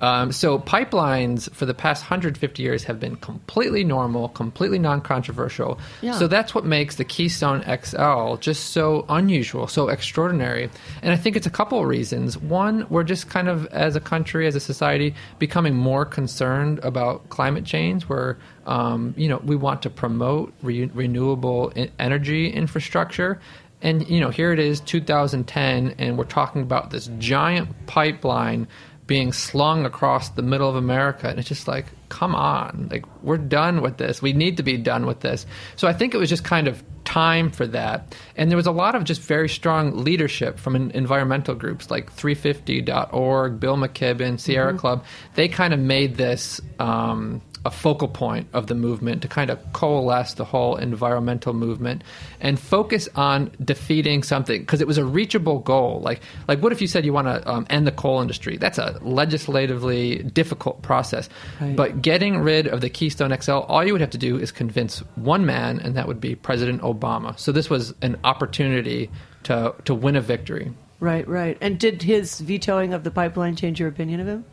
[0.00, 5.78] Um, so pipelines for the past 150 years have been completely normal, completely non-controversial.
[6.02, 6.12] Yeah.
[6.12, 10.70] So that's what makes the Keystone XL just so unusual, so extraordinary.
[11.02, 12.38] And I think it's a couple of reasons.
[12.38, 17.28] One, we're just kind of as a country, as a society, becoming more concerned about
[17.28, 18.04] climate change.
[18.04, 23.40] Where um, you know we want to promote re- renewable energy infrastructure.
[23.80, 28.66] And you know, here it is, 2010, and we're talking about this giant pipeline
[29.08, 31.28] being slung across the middle of America.
[31.28, 34.22] And it's just like, come on, like we're done with this.
[34.22, 35.46] We need to be done with this.
[35.74, 38.14] So I think it was just kind of time for that.
[38.36, 42.14] And there was a lot of just very strong leadership from en- environmental groups like
[42.14, 45.04] 350.org, Bill McKibben, Sierra Club.
[45.34, 46.60] They kind of made this.
[46.78, 52.02] Um, a focal point of the movement to kind of coalesce the whole environmental movement
[52.40, 56.00] and focus on defeating something because it was a reachable goal.
[56.00, 58.56] Like, like what if you said you want to um, end the coal industry?
[58.56, 61.28] That's a legislatively difficult process.
[61.60, 61.76] Right.
[61.76, 65.00] But getting rid of the Keystone XL, all you would have to do is convince
[65.16, 67.38] one man, and that would be President Obama.
[67.38, 69.10] So this was an opportunity
[69.44, 70.72] to to win a victory.
[71.00, 71.56] Right, right.
[71.60, 74.44] And did his vetoing of the pipeline change your opinion of him?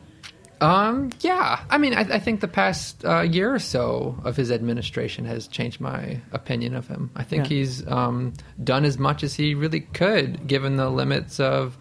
[0.60, 1.60] Um, yeah.
[1.68, 5.46] I mean, I, I think the past uh, year or so of his administration has
[5.48, 7.10] changed my opinion of him.
[7.14, 7.56] I think Yeah.
[7.56, 11.76] he's um, done as much as he really could, given the limits of,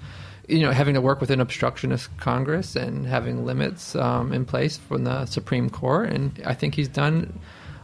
[0.48, 4.78] you know, having to work with an obstructionist Congress and having limits um, in place
[4.78, 6.10] from the Supreme Court.
[6.10, 7.40] And I think he's done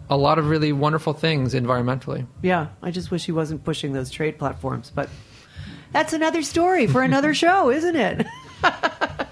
[0.09, 2.27] a lot of really wonderful things environmentally.
[2.41, 5.09] Yeah, I just wish he wasn't pushing those trade platforms, but
[5.93, 8.27] that's another story for another show, isn't it?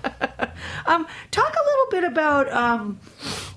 [0.85, 2.99] um, talk a little bit about um,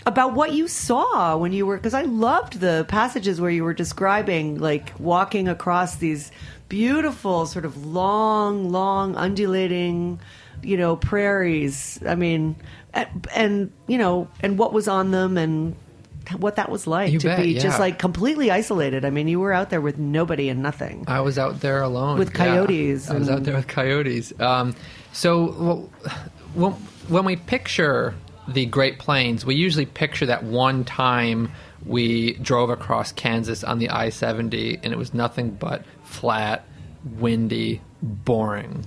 [0.07, 3.75] about what you saw when you were because I loved the passages where you were
[3.75, 6.31] describing like walking across these
[6.73, 10.19] beautiful sort of long, long undulating,
[10.63, 12.03] you know, prairies.
[12.07, 12.57] I mean,
[12.95, 15.77] and, and you know, and what was on them and
[16.39, 19.05] what that was like You to bet, be just like completely isolated.
[19.05, 21.05] I mean, you were out there with nobody and nothing.
[21.09, 22.47] I was out there alone With yeah.
[22.47, 24.33] coyotes I was out there with coyotes.
[24.41, 24.75] Um,
[25.13, 25.91] so well,
[26.55, 26.75] when,
[27.09, 28.15] when we picture
[28.49, 31.51] the Great Plains, we usually picture that one time
[31.85, 36.65] we drove across Kansas on the I seventy, and it was nothing but flat,
[37.05, 38.85] windy, boring.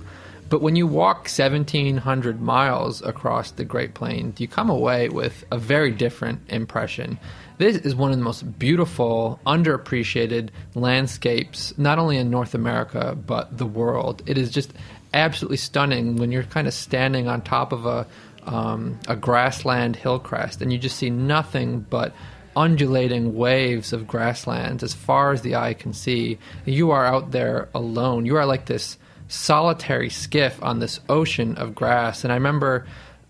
[0.48, 5.58] But when you walk 1,700 miles across the Great Plains, you come away with a
[5.58, 7.18] very different impression.
[7.58, 13.58] This is one of the most beautiful, underappreciated landscapes, not only in North America, but
[13.58, 14.22] the world.
[14.26, 14.72] It is just
[15.16, 18.06] absolutely stunning when you're kind of standing on top of a,
[18.44, 22.14] um, a grassland hill crest and you just see nothing but
[22.56, 26.38] undulating waves of grasslands as far as the eye can see.
[26.64, 28.24] You are out there alone.
[28.24, 28.96] You are like this
[29.28, 32.24] solitary skiff on this ocean of grass.
[32.24, 32.86] And I remember,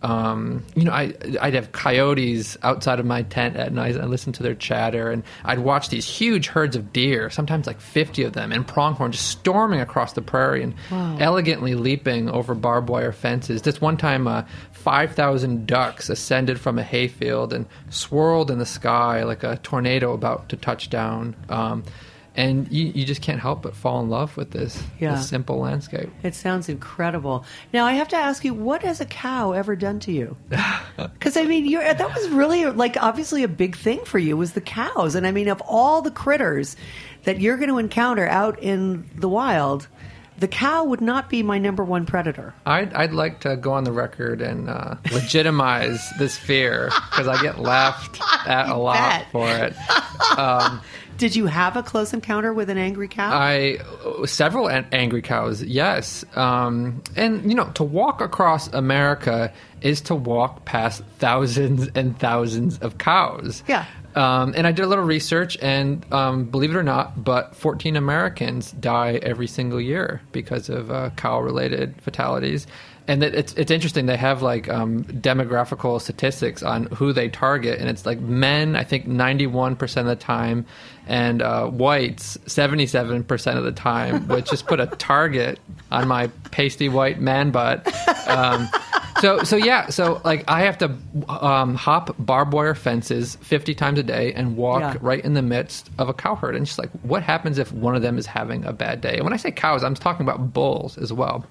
[0.07, 3.97] um, you know, I, I'd have coyotes outside of my tent at night.
[3.97, 7.81] and listen to their chatter, and I'd watch these huge herds of deer, sometimes like
[7.81, 10.75] 50 of them, and pronghorn just storming across the prairie and
[11.21, 13.62] elegantly leaping over barbed wire fences.
[13.62, 19.25] This one time, uh, 5,000 ducks ascended from a hayfield and swirled in the sky
[19.25, 21.35] like a tornado about to touch down.
[21.49, 21.83] Um,
[22.37, 25.14] and you, you just can't help but fall in love with this, Yeah.
[25.16, 26.11] this simple landscape.
[26.22, 27.44] It sounds incredible.
[27.72, 30.37] Now I have to ask you, what has a cow ever done to you?
[30.96, 34.53] Because I mean, you're, that was really like obviously a big thing for you was
[34.53, 36.77] the cows, and I mean, of all the critters
[37.25, 39.88] that you're going to encounter out in the wild,
[40.38, 42.55] the cow would not be my number one predator.
[42.64, 47.40] I'd, I'd like to go on the record and uh, legitimize this fear because I
[47.42, 49.31] get laughed at a lot bet.
[49.33, 49.75] for it.
[51.18, 53.31] Did you have a close encounter with an angry cow?
[53.33, 53.79] I
[54.26, 60.14] several an- angry cows, yes, um, and you know to walk across America is to
[60.14, 63.62] walk past thousands and thousands of cows.
[63.66, 63.85] Yeah.
[64.16, 67.96] Um, and I did a little research, and um, believe it or not, but 14
[67.96, 72.66] Americans die every single year because of uh, cow-related fatalities.
[73.09, 74.07] And it, it's it's interesting.
[74.07, 78.74] They have like um, demographical statistics on who they target, and it's like men.
[78.74, 80.66] I think 91 percent of the time,
[81.07, 84.26] and uh, whites 77 percent of the time.
[84.26, 85.61] Which just put a target
[85.92, 87.87] on my pasty white man butt.
[89.20, 90.94] So so yeah so like i have to
[91.29, 94.96] um, hop barbed wire fences 50 times a day and walk Yeah.
[95.00, 96.55] right in the midst of a cow herd.
[96.57, 99.14] And she's like what happens if one of them is having a bad day?
[99.16, 101.44] And when i say cows i'm talking about bulls as well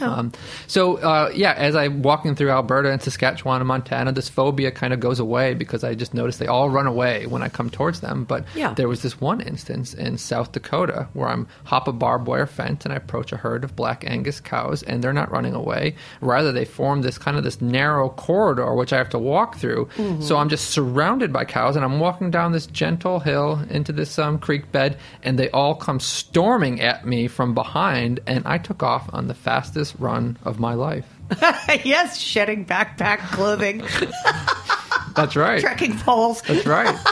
[0.00, 0.32] um,
[0.66, 4.92] so uh, yeah, as I'm walking through Alberta and Saskatchewan and Montana, this phobia kind
[4.92, 8.00] of goes away because I just notice they all run away when I come towards
[8.00, 8.24] them.
[8.24, 8.74] But Yeah.
[8.74, 12.84] there was this one instance in South Dakota where I'm hop a barbed wire fence
[12.84, 15.96] and I approach a herd of black Angus cows and they're not running away.
[16.20, 19.88] Rather, they form this kind of this narrow corridor which I have to walk through.
[20.20, 24.18] So I'm just surrounded by cows and I'm walking down this gentle hill into this
[24.18, 28.82] um, creek bed and they all come storming at me from behind and I took
[28.82, 31.06] off on the fastest run of my life.
[31.84, 33.78] yes, shedding backpack, clothing,
[35.16, 35.60] That's right.
[35.60, 36.42] trekking poles.
[36.42, 36.94] That's right.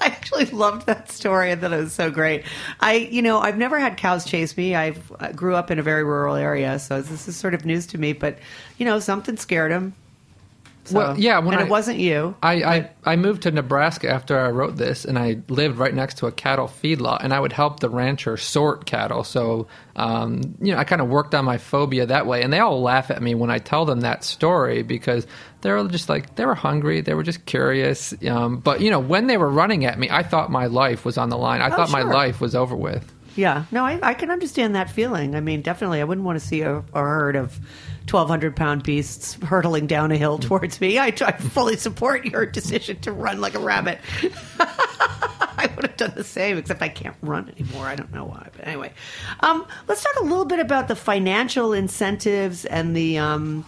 [0.00, 1.52] I actually loved that story.
[1.52, 2.44] I thought it was so great.
[2.80, 4.74] I, you know, I've never had cows chase me.
[4.74, 7.86] I've, I grew up in a very rural area, so this is sort of news
[7.88, 8.12] to me.
[8.12, 8.38] But
[8.78, 9.94] you know, something scared him.
[10.84, 12.34] So, Well, yeah, when and I- it wasn't you.
[12.42, 16.18] I, I, I moved to Nebraska after I wrote this, and I lived right next
[16.18, 19.22] to a cattle feedlot, and I would help the rancher sort cattle.
[19.22, 22.58] So, um, you know, I kind of worked on my phobia that way, and they
[22.58, 25.24] all laugh at me when I tell them that story because
[25.60, 28.12] they're just like they were hungry, they were just curious.
[28.26, 31.16] Um, but you know, when they were running at me, I thought my life was
[31.16, 31.60] on the line.
[31.60, 33.12] I thought my Oh, life was over with.
[33.36, 35.34] Yeah, no, I, I can understand that feeling.
[35.36, 37.58] I mean, definitely, I wouldn't want to see a, a herd of
[38.06, 40.98] twelve hundred pound beasts hurtling down a hill towards me.
[40.98, 43.98] I, I fully support your decision to run like a rabbit.
[44.60, 47.86] I would have done the same, except I can't run anymore.
[47.86, 48.92] I don't know why, but anyway,
[49.40, 53.18] um, let's talk a little bit about the financial incentives and the.
[53.18, 53.64] Um,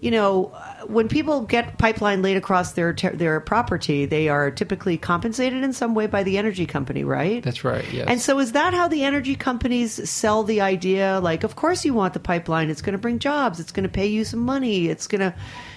[0.00, 0.52] you know,
[0.88, 5.72] when people get pipeline laid across their ter- their property, they are typically compensated in
[5.72, 7.42] some way by the energy company, right?
[7.42, 7.84] That's right.
[7.92, 8.06] Yes.
[8.08, 11.20] And so, is that how the energy companies sell the idea?
[11.22, 12.70] Like, of course, you want the pipeline.
[12.70, 13.60] It's going to bring jobs.
[13.60, 14.88] It's going to pay you some money.
[14.88, 15.34] It's going to,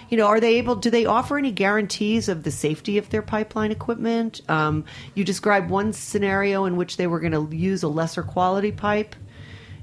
[0.09, 0.75] you know, are they able?
[0.75, 4.41] Do they offer any guarantees of the safety of their pipeline equipment?
[4.49, 8.71] Um, you described one scenario in which they were going to use a lesser quality
[8.71, 9.15] pipe.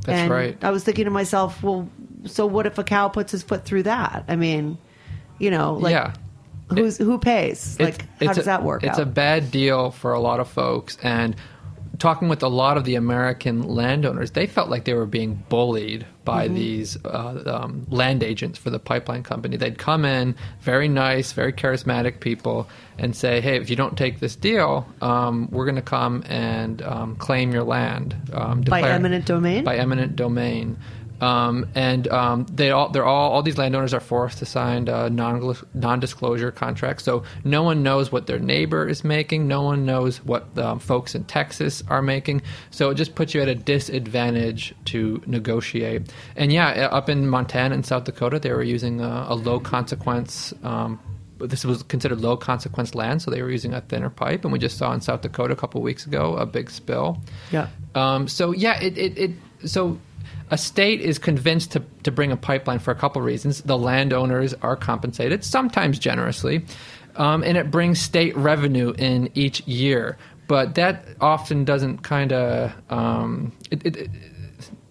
[0.04, 0.62] That's and right.
[0.62, 1.88] I was thinking to myself, well,
[2.26, 4.24] so what if a cow puts his foot through that?
[4.28, 4.78] I mean,
[5.38, 6.12] you know, like, yeah.
[6.70, 7.78] who's who pays?
[7.80, 9.02] Like, how does a- that work It's out?
[9.02, 11.34] a bad deal for a lot of folks, and
[11.98, 16.04] talking with a lot of the American landowners, they felt like they were being bullied
[16.24, 16.54] by Mm-hmm.
[16.54, 19.56] these uh, um, land agents for the pipeline company.
[19.56, 22.66] They'd come in, very nice, very charismatic people,
[22.98, 26.82] and say, "Hey, if you don't take this deal, um, we're going to come and
[26.82, 29.64] um, claim your land um, By eminent domain?
[29.64, 30.76] By eminent domain."
[31.24, 35.08] Um, and um, they all they're all all these landowners are forced to sign uh,
[35.08, 37.02] non non-disclosure contracts.
[37.02, 39.48] So no one knows what their neighbor is making.
[39.48, 42.42] No one knows what um, folks in Texas are making.
[42.70, 46.12] So it just puts you at a disadvantage to negotiate.
[46.37, 50.52] And yeah, up in Montana and South Dakota, they were using a, a low consequence.
[50.62, 51.00] Um,
[51.38, 54.44] this was considered low consequence land, so they were using a thinner pipe.
[54.44, 57.22] And we just saw in South Dakota a couple weeks ago a big spill.
[57.50, 57.68] Yeah.
[57.94, 59.30] Um, so yeah, it, it, it
[59.64, 59.98] so
[60.50, 63.62] a state is convinced to, to bring a pipeline for a couple reasons.
[63.62, 66.64] The landowners are compensated, sometimes generously,
[67.16, 70.16] um, and it brings state revenue in each year.
[70.46, 73.52] But that often doesn't kind of um,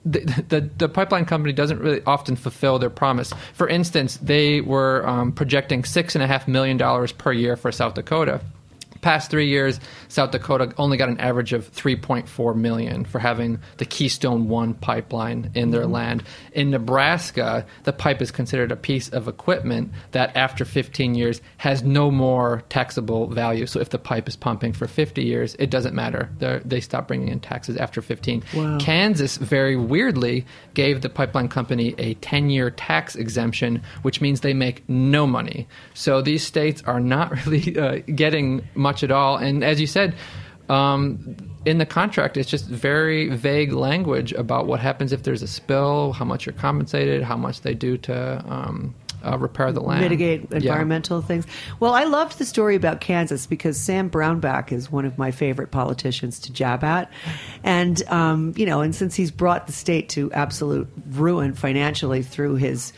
[0.06, 3.34] the, the the pipeline company doesn't really often fulfill their promise.
[3.54, 7.72] For instance, they were um, projecting six and a half million dollars per year for
[7.72, 8.42] South Dakota.
[9.04, 13.86] Past three years, South Dakota only got an average of 3.4 million for having the
[13.86, 16.24] Keystone One pipeline in their land.
[16.54, 21.84] In Nebraska, the pipe is considered a piece of equipment that, after 15 years, has
[21.84, 23.66] no more taxable value.
[23.66, 26.30] So, if the pipe is pumping for 50 years, it doesn't matter.
[26.40, 28.42] They're, they stop bringing in taxes after 15.
[28.54, 28.78] Wow.
[28.80, 34.54] Kansas, very weirdly, gave the pipeline company a 10 year tax exemption, which means they
[34.54, 35.68] make no money.
[35.94, 39.38] So these states are not really uh, getting much at all.
[39.38, 40.14] And as you said,
[40.70, 45.48] um, in the contract, it's just very vague language about what happens if there's a
[45.48, 48.94] spill, how much you're compensated, how much they do to um,
[49.26, 50.58] uh, repair the land, mitigate Yeah.
[50.58, 51.46] environmental things.
[51.80, 55.72] Well, I loved the story about Kansas because Sam Brownback is one of my favorite
[55.72, 57.10] politicians to jab at,
[57.64, 62.56] and um, you know, and since he's brought the state to absolute ruin financially through
[62.56, 62.92] his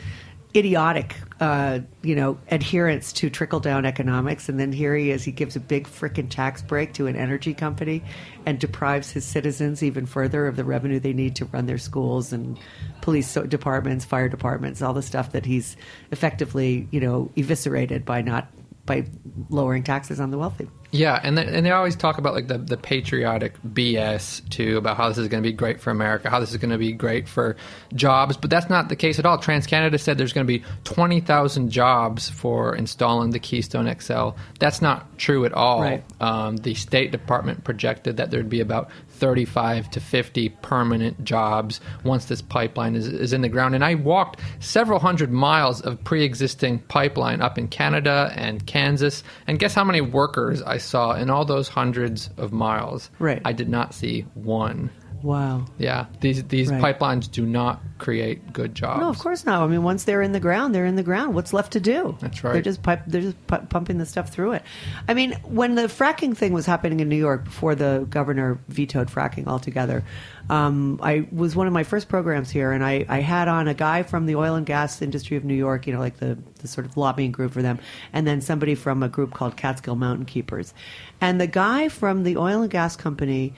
[0.56, 5.22] idiotic, uh, you know, adherence to trickle down economics, and then here he is.
[5.22, 8.02] He gives a big freaking tax break to an energy company,
[8.46, 12.32] and deprives his citizens even further of the revenue they need to run their schools
[12.32, 12.58] and
[13.02, 15.76] police departments, fire departments, all the stuff that he's
[16.10, 18.48] effectively, you know, eviscerated by not
[18.86, 19.04] by
[19.50, 20.68] lowering taxes on the wealthy.
[20.90, 24.96] Yeah, and they, and they always talk about like the, the patriotic BS too about
[24.96, 26.92] how this is going to be great for America, how this is going to be
[26.92, 27.56] great for
[27.94, 29.38] jobs, but that's not the case at all.
[29.38, 34.30] TransCanada said there's going to be twenty thousand jobs for installing the Keystone XL.
[34.58, 35.82] That's not true at all.
[35.82, 36.04] Right.
[36.20, 42.26] Um, the State Department projected that there'd be about 35 to 50 permanent jobs once
[42.26, 43.74] this pipeline is, is in the ground.
[43.74, 49.22] And I walked several hundred miles of pre existing pipeline up in Canada and Kansas.
[49.46, 53.10] And guess how many workers I saw in all those hundreds of miles?
[53.18, 53.42] Right.
[53.44, 54.90] I did not see one.
[55.22, 55.64] Wow.
[55.78, 56.98] Yeah, these these Right.
[56.98, 59.00] pipelines do not create good jobs.
[59.00, 59.62] No, of course not.
[59.62, 61.34] I mean, once they're in the ground, they're in the ground.
[61.34, 62.16] What's left to do?
[62.20, 62.52] That's right.
[62.52, 64.62] They're just pipe, they're just pu- pumping the stuff through it.
[65.08, 69.08] I mean, when the fracking thing was happening in New York before the governor vetoed
[69.08, 70.04] fracking altogether,
[70.50, 73.74] um, I was one of my first programs here, and I, I had on a
[73.74, 76.68] guy from the oil and gas industry of New York, you know, like the, the
[76.68, 77.78] sort of lobbying group for them,
[78.12, 80.72] and then somebody from a group called Catskill Mountain Keepers,
[81.20, 83.54] and the guy from the oil and gas company.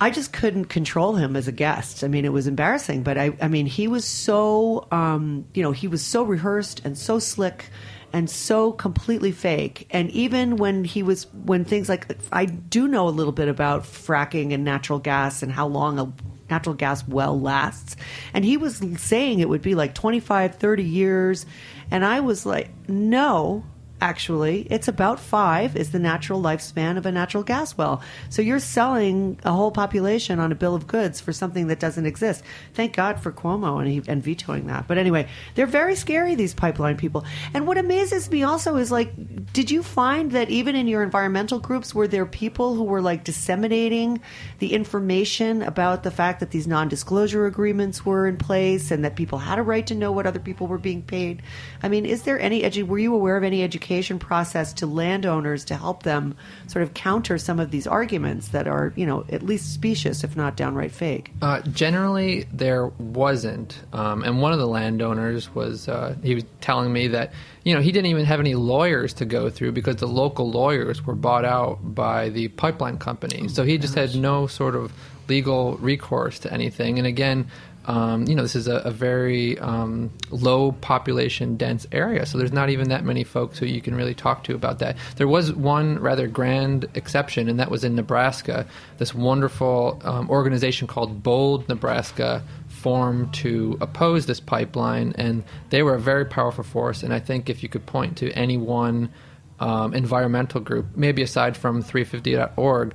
[0.00, 2.04] I just couldn't control him as a guest.
[2.04, 5.72] I mean, it was embarrassing, but I, I mean, he was so, um, you know,
[5.72, 7.66] he was so rehearsed and so slick
[8.12, 9.88] and so completely fake.
[9.90, 13.82] And even when he was, when things like, I do know a little bit about
[13.82, 16.12] fracking and natural gas and how long a
[16.48, 17.96] natural gas well lasts.
[18.32, 21.44] And he was saying it would be like 25, 30 years.
[21.90, 23.64] And I was like, no,
[24.00, 28.00] actually it's about five is the natural lifespan of a natural gas well.
[28.28, 32.06] So you're selling a whole population on a bill of goods for something that doesn't
[32.06, 32.44] exist.
[32.74, 34.86] Thank god for cuomo and, he, and vetoing that.
[34.86, 37.24] But anyway they're very scary these pipeline people.
[37.54, 39.12] And what amazes me also is like
[39.52, 43.24] did you find that even in your environmental groups were there people who were like
[43.24, 44.20] disseminating
[44.60, 49.38] the information about the fact that these non-disclosure agreements were in place and that people
[49.38, 51.42] had a right to know what other people were being paid?
[51.82, 53.87] I mean is there any edu- were you aware of any education
[54.18, 56.36] process to landowners to help them
[56.66, 60.36] sort of counter some of these arguments that are you know at least specious if
[60.36, 63.80] not downright fake Uh, generally, there wasn't.
[63.92, 67.32] Um, and one of the landowners was, uh, he was telling me that,
[67.64, 71.06] you know, he didn't even have any lawyers to go through because the local lawyers
[71.06, 73.48] were bought out by the pipeline company.
[73.48, 74.92] so he just had no sort of
[75.28, 76.98] legal recourse to anything.
[76.98, 77.46] And again,
[77.88, 82.52] um, you know, this is a, a very um, low population dense area, so there's
[82.52, 84.98] not even that many folks who you can really talk to about that.
[85.16, 88.66] There was one rather grand exception, and that was in Nebraska.
[88.98, 95.94] This wonderful um, organization called Bold Nebraska formed to oppose this pipeline, and they were
[95.94, 97.02] a very powerful force.
[97.02, 99.08] And I think if you could point to any one
[99.60, 102.94] um, environmental group, maybe aside from 350.org,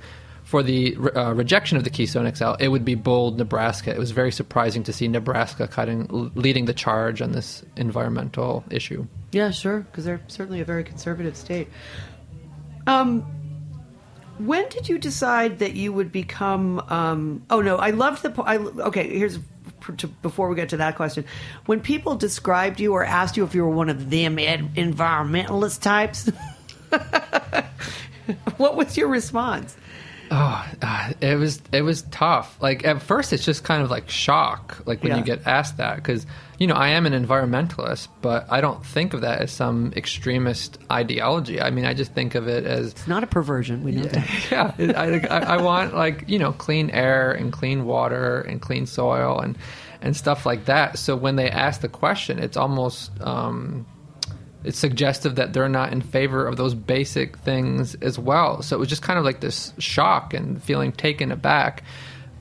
[0.54, 3.90] for the uh, rejection of the Keystone XL, it would be bold Nebraska.
[3.90, 9.08] It was very surprising to see Nebraska cutting, leading the charge on this environmental issue.
[9.32, 11.70] Yeah, sure, because they're certainly a very conservative state.
[12.86, 13.22] Um,
[14.38, 16.80] when did you decide that you would become?
[16.88, 18.40] Um, oh no, I loved the.
[18.44, 19.40] I, okay, here's
[19.98, 21.26] to, before we get to that question.
[21.66, 26.30] When people described you or asked you if you were one of them environmentalist types,
[28.58, 29.76] what was your response?
[30.36, 30.66] Oh,
[31.22, 32.58] it was it was tough.
[32.60, 35.18] Like at first, it's just kind of like shock, like when Yeah.
[35.20, 36.26] you get asked that, because
[36.58, 40.80] you know I am an environmentalist, but I don't think of that as some extremist
[40.92, 41.62] ideology.
[41.62, 43.84] I mean, I just think of it as It's not a perversion.
[43.84, 44.52] We know that.
[44.52, 48.88] yeah, I, I, I want like you know clean air and clean water and clean
[48.88, 49.56] soil and
[50.02, 50.98] and stuff like that.
[50.98, 53.86] So when they ask the question, it's almost um,
[54.64, 58.62] it's suggestive that they're not in favor of those basic things as well.
[58.62, 61.84] So it was just kind of like this shock and feeling taken aback.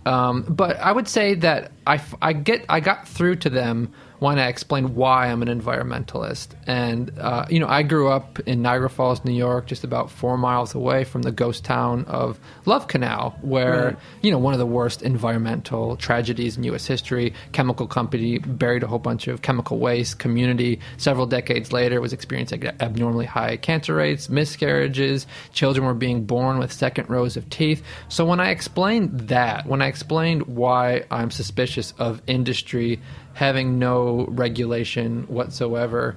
[0.07, 3.93] Um, but I would say that I, I get I got through to them
[4.23, 6.49] when I explained why I'm an environmentalist.
[6.66, 10.39] And uh, you know, I grew up in Niagara Falls, New York, just about four
[10.39, 13.97] miles away from the ghost town of Love Canal, where Right.
[14.23, 16.87] you know one of the worst environmental tragedies in U.S.
[16.87, 17.35] history.
[17.53, 20.18] Chemical company buried a whole bunch of chemical waste.
[20.20, 25.27] Community several decades later was experiencing abnormally high cancer rates, miscarriages.
[25.53, 27.83] Children were being born with second rows of teeth.
[28.09, 33.01] So when I explained that, when I explained why I'm suspicious of industry
[33.35, 36.16] having no regulation whatsoever,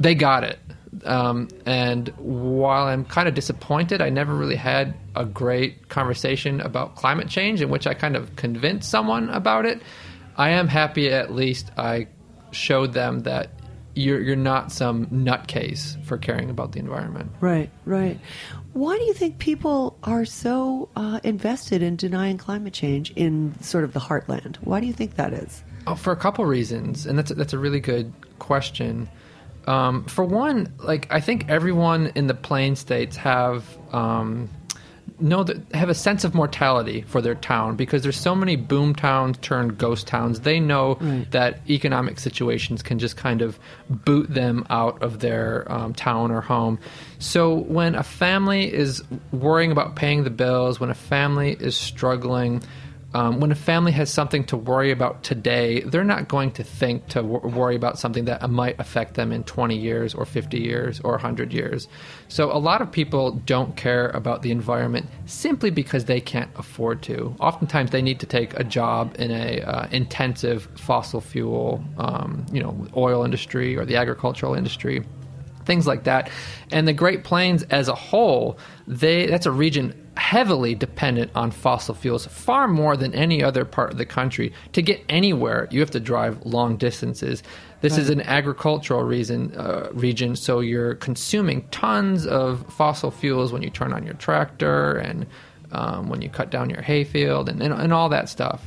[0.00, 0.58] they got it.
[1.04, 6.96] Um, and while I'm kind of disappointed, I never really had a great conversation about
[6.96, 9.82] climate change in which I kind of convinced someone about it.
[10.36, 12.08] I am happy at least I
[12.50, 13.50] showed them that
[13.94, 17.32] you're you're not some nutcase for caring about the environment.
[17.40, 18.18] Right, right.
[18.74, 23.84] Why do you think people are so uh, invested in denying climate change in sort
[23.84, 24.56] of the heartland?
[24.56, 25.64] Why do you think that is?
[25.86, 29.08] Oh, for a couple reasons, and that's that's a really good question.
[29.66, 34.48] Um, for one, like I think everyone in the plain states have um,
[35.20, 38.94] know that have a sense of mortality for their town because there's so many boom
[38.94, 40.40] towns turned ghost towns.
[40.40, 41.30] They know Right.
[41.30, 43.58] that economic situations can just kind of
[43.88, 46.78] boot them out of their um, town or home.
[47.18, 52.62] So when a family is worrying about paying the bills, when a family is struggling.
[53.16, 57.06] Um, when a family has something to worry about today, they're not going to think
[57.08, 61.00] to wor- worry about something that might affect them in 20 years or 50 years
[61.00, 61.88] or 100 years.
[62.28, 67.00] So, a lot of people don't care about the environment simply because they can't afford
[67.04, 67.34] to.
[67.40, 72.62] Oftentimes, they need to take a job in a uh, intensive fossil fuel, um, you
[72.62, 75.02] know, oil industry or the agricultural industry
[75.64, 76.30] things like that.
[76.70, 78.56] And the Great Plains as a whole,
[78.86, 83.92] they that's a region heavily dependent on fossil fuels, far more than any other part
[83.92, 84.52] of the country.
[84.72, 87.42] To get anywhere, you have to drive long distances.
[87.82, 93.62] This is an agricultural reason uh, region, so you're consuming tons of fossil fuels when
[93.62, 95.26] you turn on your tractor and
[95.72, 98.62] um, when you cut down your hayfield and, and, and all that stuff.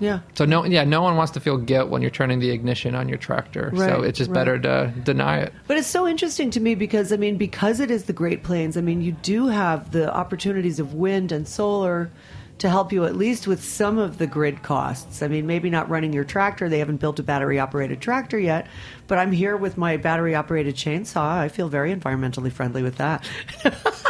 [0.00, 0.20] Yeah.
[0.34, 3.08] So no, yeah, no one wants to feel guilt when you're turning the ignition on
[3.08, 3.72] your tractor.
[3.76, 4.34] so it's just right.
[4.34, 5.52] better to deny it.
[5.66, 8.76] But it's so interesting to me because I mean, because it is the Great Plains.
[8.76, 12.10] I mean, you do have the opportunities of wind and solar
[12.58, 15.22] to help you at least with some of the grid costs.
[15.22, 16.68] I mean, maybe not running your tractor.
[16.68, 18.66] They haven't built a battery operated tractor yet,
[19.06, 21.38] but I'm here with my battery operated chainsaw.
[21.38, 23.28] I feel very environmentally friendly with that.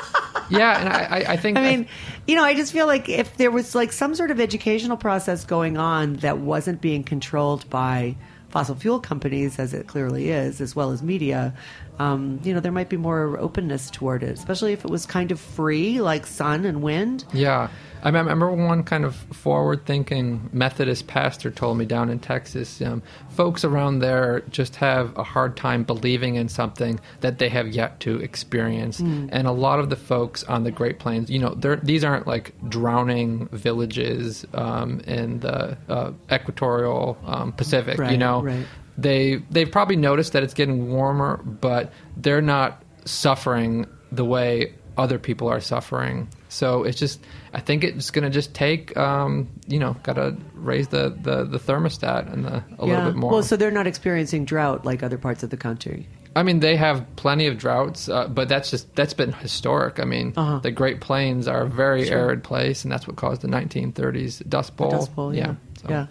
[0.51, 1.86] Yeah, and I, I, think I mean,
[2.26, 5.44] you know, I just feel like if there was like some sort of educational process
[5.44, 8.16] going on that wasn't being controlled by
[8.49, 11.55] fossil fuel companies, as it clearly is, as well as media,
[11.99, 15.32] um, you know, there might be more openness toward it, especially if it was kind
[15.32, 17.24] of free, like sun and wind.
[17.32, 17.68] Yeah.
[18.03, 23.03] I remember one kind of forward thinking Methodist pastor told me down in Texas um,
[23.30, 27.99] folks around there just have a hard time believing in something that they have yet
[28.01, 29.01] to experience.
[29.01, 32.53] And a lot of the folks on the Great Plains, you know, these aren't like
[32.68, 38.42] drowning villages um, in the uh, equatorial um, Pacific, you know.
[38.42, 38.66] right.
[38.99, 45.18] They, they've probably noticed that it's getting warmer, but they're not suffering the way other
[45.18, 46.28] people are suffering.
[46.49, 47.20] So it's just,
[47.55, 51.44] I think it's going to just take, um, you know, got to raise the, the,
[51.44, 53.30] the thermostat and the, a little bit more.
[53.30, 56.09] Well, so they're not experiencing drought like other parts of the country.
[56.34, 59.99] I mean, they have plenty of droughts, uh, but that's just that's been historic.
[59.99, 60.59] I mean, Uh-huh.
[60.61, 62.18] the Great Plains are a very Sure.
[62.18, 64.90] arid place, and that's what caused the 1930s Dust Bowl.
[64.90, 65.86] Dust Bowl, yeah, so.
[65.88, 66.07] yeah,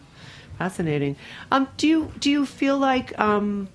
[0.58, 1.16] fascinating.
[1.52, 3.18] Um, do you do you feel like?
[3.20, 3.70] Um,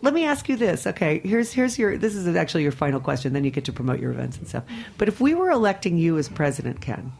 [0.00, 0.86] let me ask you this.
[0.86, 1.96] Okay, here's here's your.
[1.96, 3.32] This is actually your final question.
[3.32, 4.64] Then you get to promote your events and stuff.
[4.98, 7.12] But if we were electing you as president, Ken,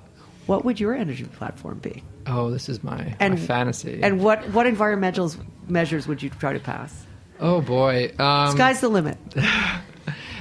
[0.47, 2.03] what would your energy platform be?
[2.26, 4.01] Oh, this is my, And my fantasy.
[4.03, 5.33] And what what environmental
[5.68, 7.07] measures would you try to pass?
[7.41, 9.18] oh boy, um, Sky's the limit.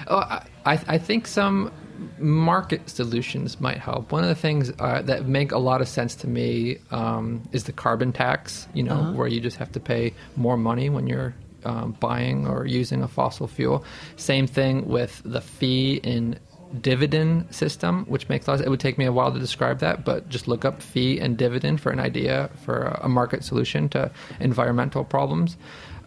[0.07, 1.71] Oh, I, I think some
[2.19, 4.11] market solutions might help.
[4.11, 7.63] One of the things uh, that make a lot of sense to me um, is
[7.65, 8.67] the carbon tax.
[8.73, 9.11] You know, Uh-huh.
[9.13, 11.33] where you just have to pay more money when you're
[11.63, 13.83] um, buying or using a fossil fuel.
[14.15, 16.39] Same thing with the fee in
[16.81, 18.61] dividend system, which makes a lot.
[18.61, 21.37] It would take me a while to describe that, but just look up fee and
[21.37, 25.57] dividend for an idea for a market solution to environmental problems.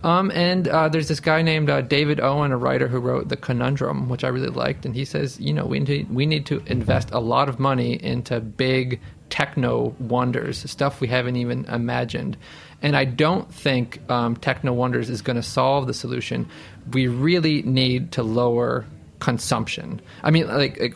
[0.05, 3.39] Um, and uh, there's this guy named uh, David Owen, a writer who wrote The
[3.39, 4.85] Conundrum, which I really liked.
[4.85, 7.95] And he says, you know, we need, we need to invest a lot of money
[8.05, 9.01] into big
[9.31, 12.37] techno wonders, stuff we haven't even imagined.
[12.83, 16.51] And I don't think um, techno wonders is going to solve the solution.
[16.93, 18.85] We really need to lower
[19.21, 20.03] consumption.
[20.23, 20.95] I mean, like, like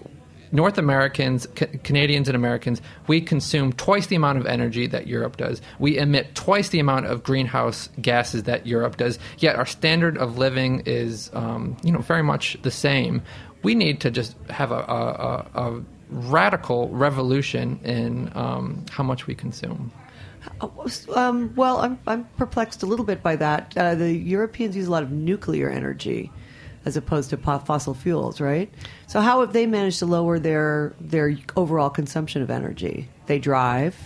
[0.53, 5.37] North Americans, ca- Canadians, and Americans, we consume twice the amount of energy that Europe
[5.37, 5.61] does.
[5.79, 9.19] We emit twice the amount of greenhouse gases that Europe does.
[9.39, 13.23] Yet our standard of living is, um, you know, very much the same.
[13.63, 19.27] We need to just have a, a, a, a radical revolution in um, how much
[19.27, 19.93] we consume.
[21.15, 23.77] Um, well, I'm, I'm perplexed a little bit by that.
[23.77, 26.31] Uh, the Europeans use a lot of nuclear energy
[26.85, 28.73] as opposed to po- fossil fuels, right?
[29.07, 33.09] So how have they managed to lower their their overall consumption of energy?
[33.27, 33.97] They drive.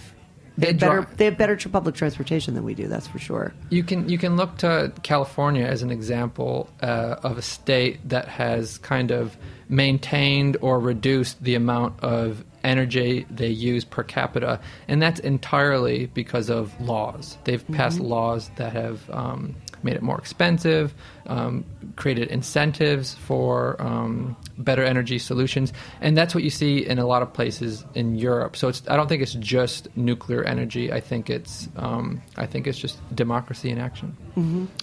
[0.58, 1.00] They, They have better.
[1.02, 1.16] drive.
[1.16, 2.86] They have better public transportation than we do.
[2.86, 3.54] That's for sure.
[3.70, 8.28] You can you can look to California as an example uh, of a state that
[8.28, 9.36] has kind of
[9.68, 16.50] maintained or reduced the amount of energy they use per capita, and that's entirely because
[16.50, 17.38] of laws.
[17.44, 20.94] They've passed laws that have um, made it more expensive,
[21.26, 21.64] um,
[21.96, 27.22] created incentives for um, better energy solutions, and that's what you see in a lot
[27.22, 28.56] of places in Europe.
[28.56, 30.92] So it's I don't think it's just nuclear energy.
[30.92, 34.16] I think it's um, I think it's just democracy in action.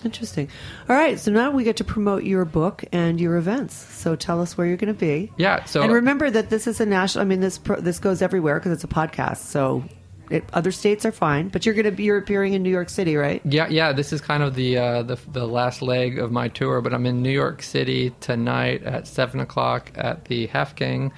[0.04, 0.50] Interesting.
[0.88, 3.76] All right, so now we get to promote your book and your events.
[3.76, 5.32] So tell us where you're going to be.
[5.38, 5.66] Yeah.
[5.66, 7.24] So and remember that this is a national.
[7.24, 9.38] I mean, this pro, this goes everywhere because it's a podcast.
[9.38, 9.84] So
[10.30, 12.90] it, other states are fine, but you're going to be you're appearing in New York
[12.90, 13.42] City, right?
[13.46, 13.92] Yeah, yeah.
[13.92, 17.06] This is kind of the uh, the the last leg of my tour, but I'm
[17.06, 21.12] in New York City tonight at seven o'clock at the Half King.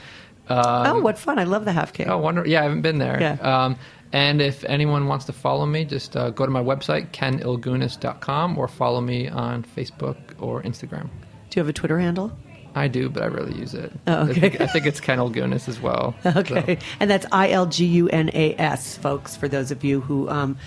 [0.49, 1.39] Um, oh, what fun!
[1.39, 2.09] I love the half king.
[2.09, 2.45] Oh, wonder.
[2.45, 3.19] Yeah, I haven't been there.
[3.21, 3.37] Yeah.
[3.65, 3.77] Um,
[4.13, 8.67] and if anyone wants to follow me, just uh, go to my website kenilgunas.com or
[8.67, 11.09] follow me on Facebook or Instagram.
[11.49, 12.31] Do you have a Twitter handle?
[12.75, 13.91] I do, but I rarely use it.
[14.07, 14.31] Oh, okay.
[14.31, 16.15] I think, I think it's Ken Ilgunas as well.
[16.25, 19.35] Okay, So- and that's I L G U N A S, folks.
[19.35, 20.57] For those of you who um,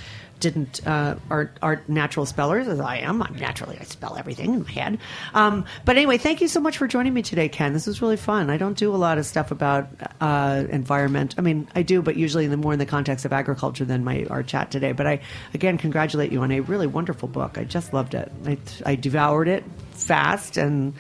[0.41, 3.23] didn't uh, aren't, aren't natural spellers, as I am.
[3.23, 4.99] I'm naturally I spell everything in my head.
[5.33, 7.73] Um, but anyway, thank you so much for joining me today, Ken.
[7.73, 8.51] This was really fun.
[8.51, 9.89] I don't do a lot of stuff about
[10.21, 11.35] uh, environment.
[11.39, 14.05] I mean, I do, but usually in the more in the context of agriculture than
[14.05, 14.93] my our chat today.
[14.93, 15.21] But I
[15.55, 17.57] again congratulate you on a really wonderful book.
[17.57, 18.31] I just loved it.
[18.45, 20.93] I, I devoured it fast and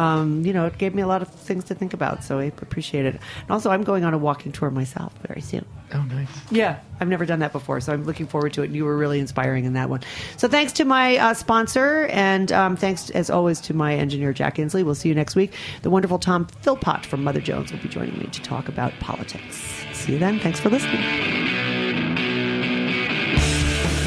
[0.00, 2.24] um, you know, it gave me a lot of things to think about.
[2.24, 3.14] So I appreciate it.
[3.14, 5.66] And also, I'm going on a walking tour myself very soon.
[5.92, 6.28] Oh, nice.
[6.50, 8.66] Yeah, I've never done that before, so I'm looking forward to it.
[8.66, 10.00] And you were really inspiring in that one.
[10.38, 14.56] So thanks to my uh, sponsor, and um, thanks as always to my engineer Jack
[14.56, 14.84] Inslee.
[14.84, 15.52] We'll see you next week.
[15.82, 19.56] The wonderful Tom Philpott from Mother Jones will be joining me to talk about politics.
[19.92, 20.38] See you then.
[20.38, 21.02] Thanks for listening.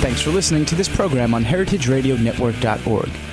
[0.02, 3.33] Thanks for listening to this program on heritageradionetwork.org.